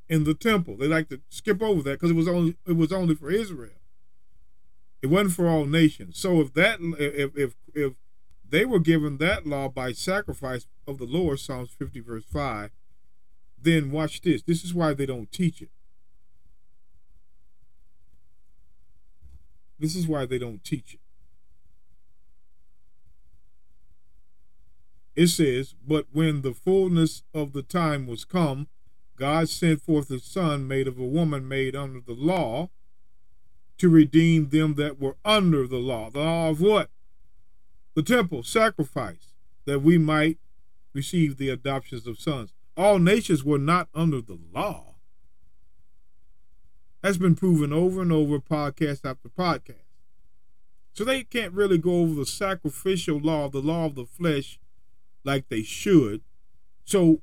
[0.09, 0.77] in the temple.
[0.77, 3.81] They like to skip over that because it was only it was only for Israel.
[5.01, 6.19] It wasn't for all nations.
[6.19, 7.95] So if that if if if
[8.49, 12.71] they were given that law by sacrifice of the Lord, Psalms 50 verse 5,
[13.61, 14.43] then watch this.
[14.43, 15.71] This is why they don't teach it.
[19.79, 21.01] This is why they don't teach it.
[25.15, 28.69] It says, But when the fullness of the time was come,
[29.17, 32.71] God sent forth his Son, made of a woman made under the law,
[33.79, 36.11] to redeem them that were under the law.
[36.11, 36.91] The law of what?
[37.95, 39.35] The temple, sacrifice,
[39.67, 40.39] that we might
[40.95, 44.95] receive the adoptions of sons all nations were not under the law.
[47.03, 49.85] That's been proven over and over, podcast after podcast.
[50.95, 54.59] So they can't really go over the sacrificial law, the law of the flesh,
[55.25, 56.23] like they should.
[56.85, 57.21] So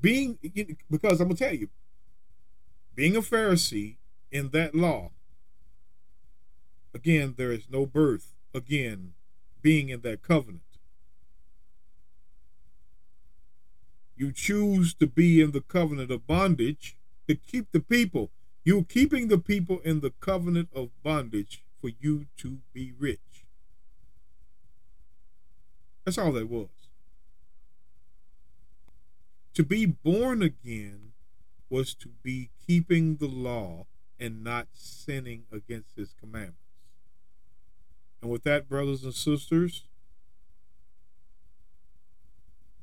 [0.00, 0.38] being
[0.90, 1.68] because I'm gonna tell you,
[2.94, 3.96] being a Pharisee
[4.30, 5.10] in that law,
[6.94, 8.34] again, there is no birth.
[8.52, 9.12] Again,
[9.62, 10.62] being in that covenant.
[14.16, 16.96] You choose to be in the covenant of bondage
[17.26, 18.30] to keep the people.
[18.64, 23.29] You're keeping the people in the covenant of bondage for you to be rich.
[26.10, 26.66] That's all that was.
[29.54, 31.12] To be born again
[31.68, 33.86] was to be keeping the law
[34.18, 36.58] and not sinning against his commandments.
[38.20, 39.84] And with that, brothers and sisters,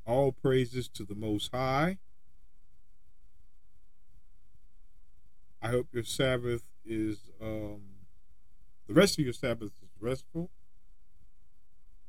[0.06, 1.98] all praises to the Most High.
[5.60, 7.82] I hope your Sabbath is, um,
[8.86, 10.48] the rest of your Sabbath is restful.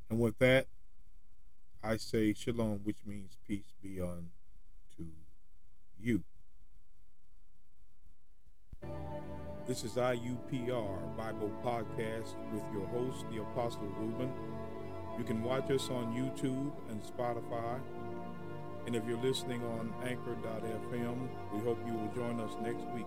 [0.09, 0.67] And with that,
[1.84, 4.27] I say shalom, which means peace be on
[4.97, 5.06] to
[5.97, 6.23] you.
[9.65, 14.31] This is IUPR Bible Podcast with your host, the Apostle Reuben.
[15.18, 17.80] You can watch us on YouTube and Spotify.
[18.85, 23.06] And if you're listening on anchor.fm, we hope you will join us next week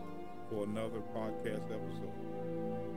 [0.48, 2.91] for another podcast episode.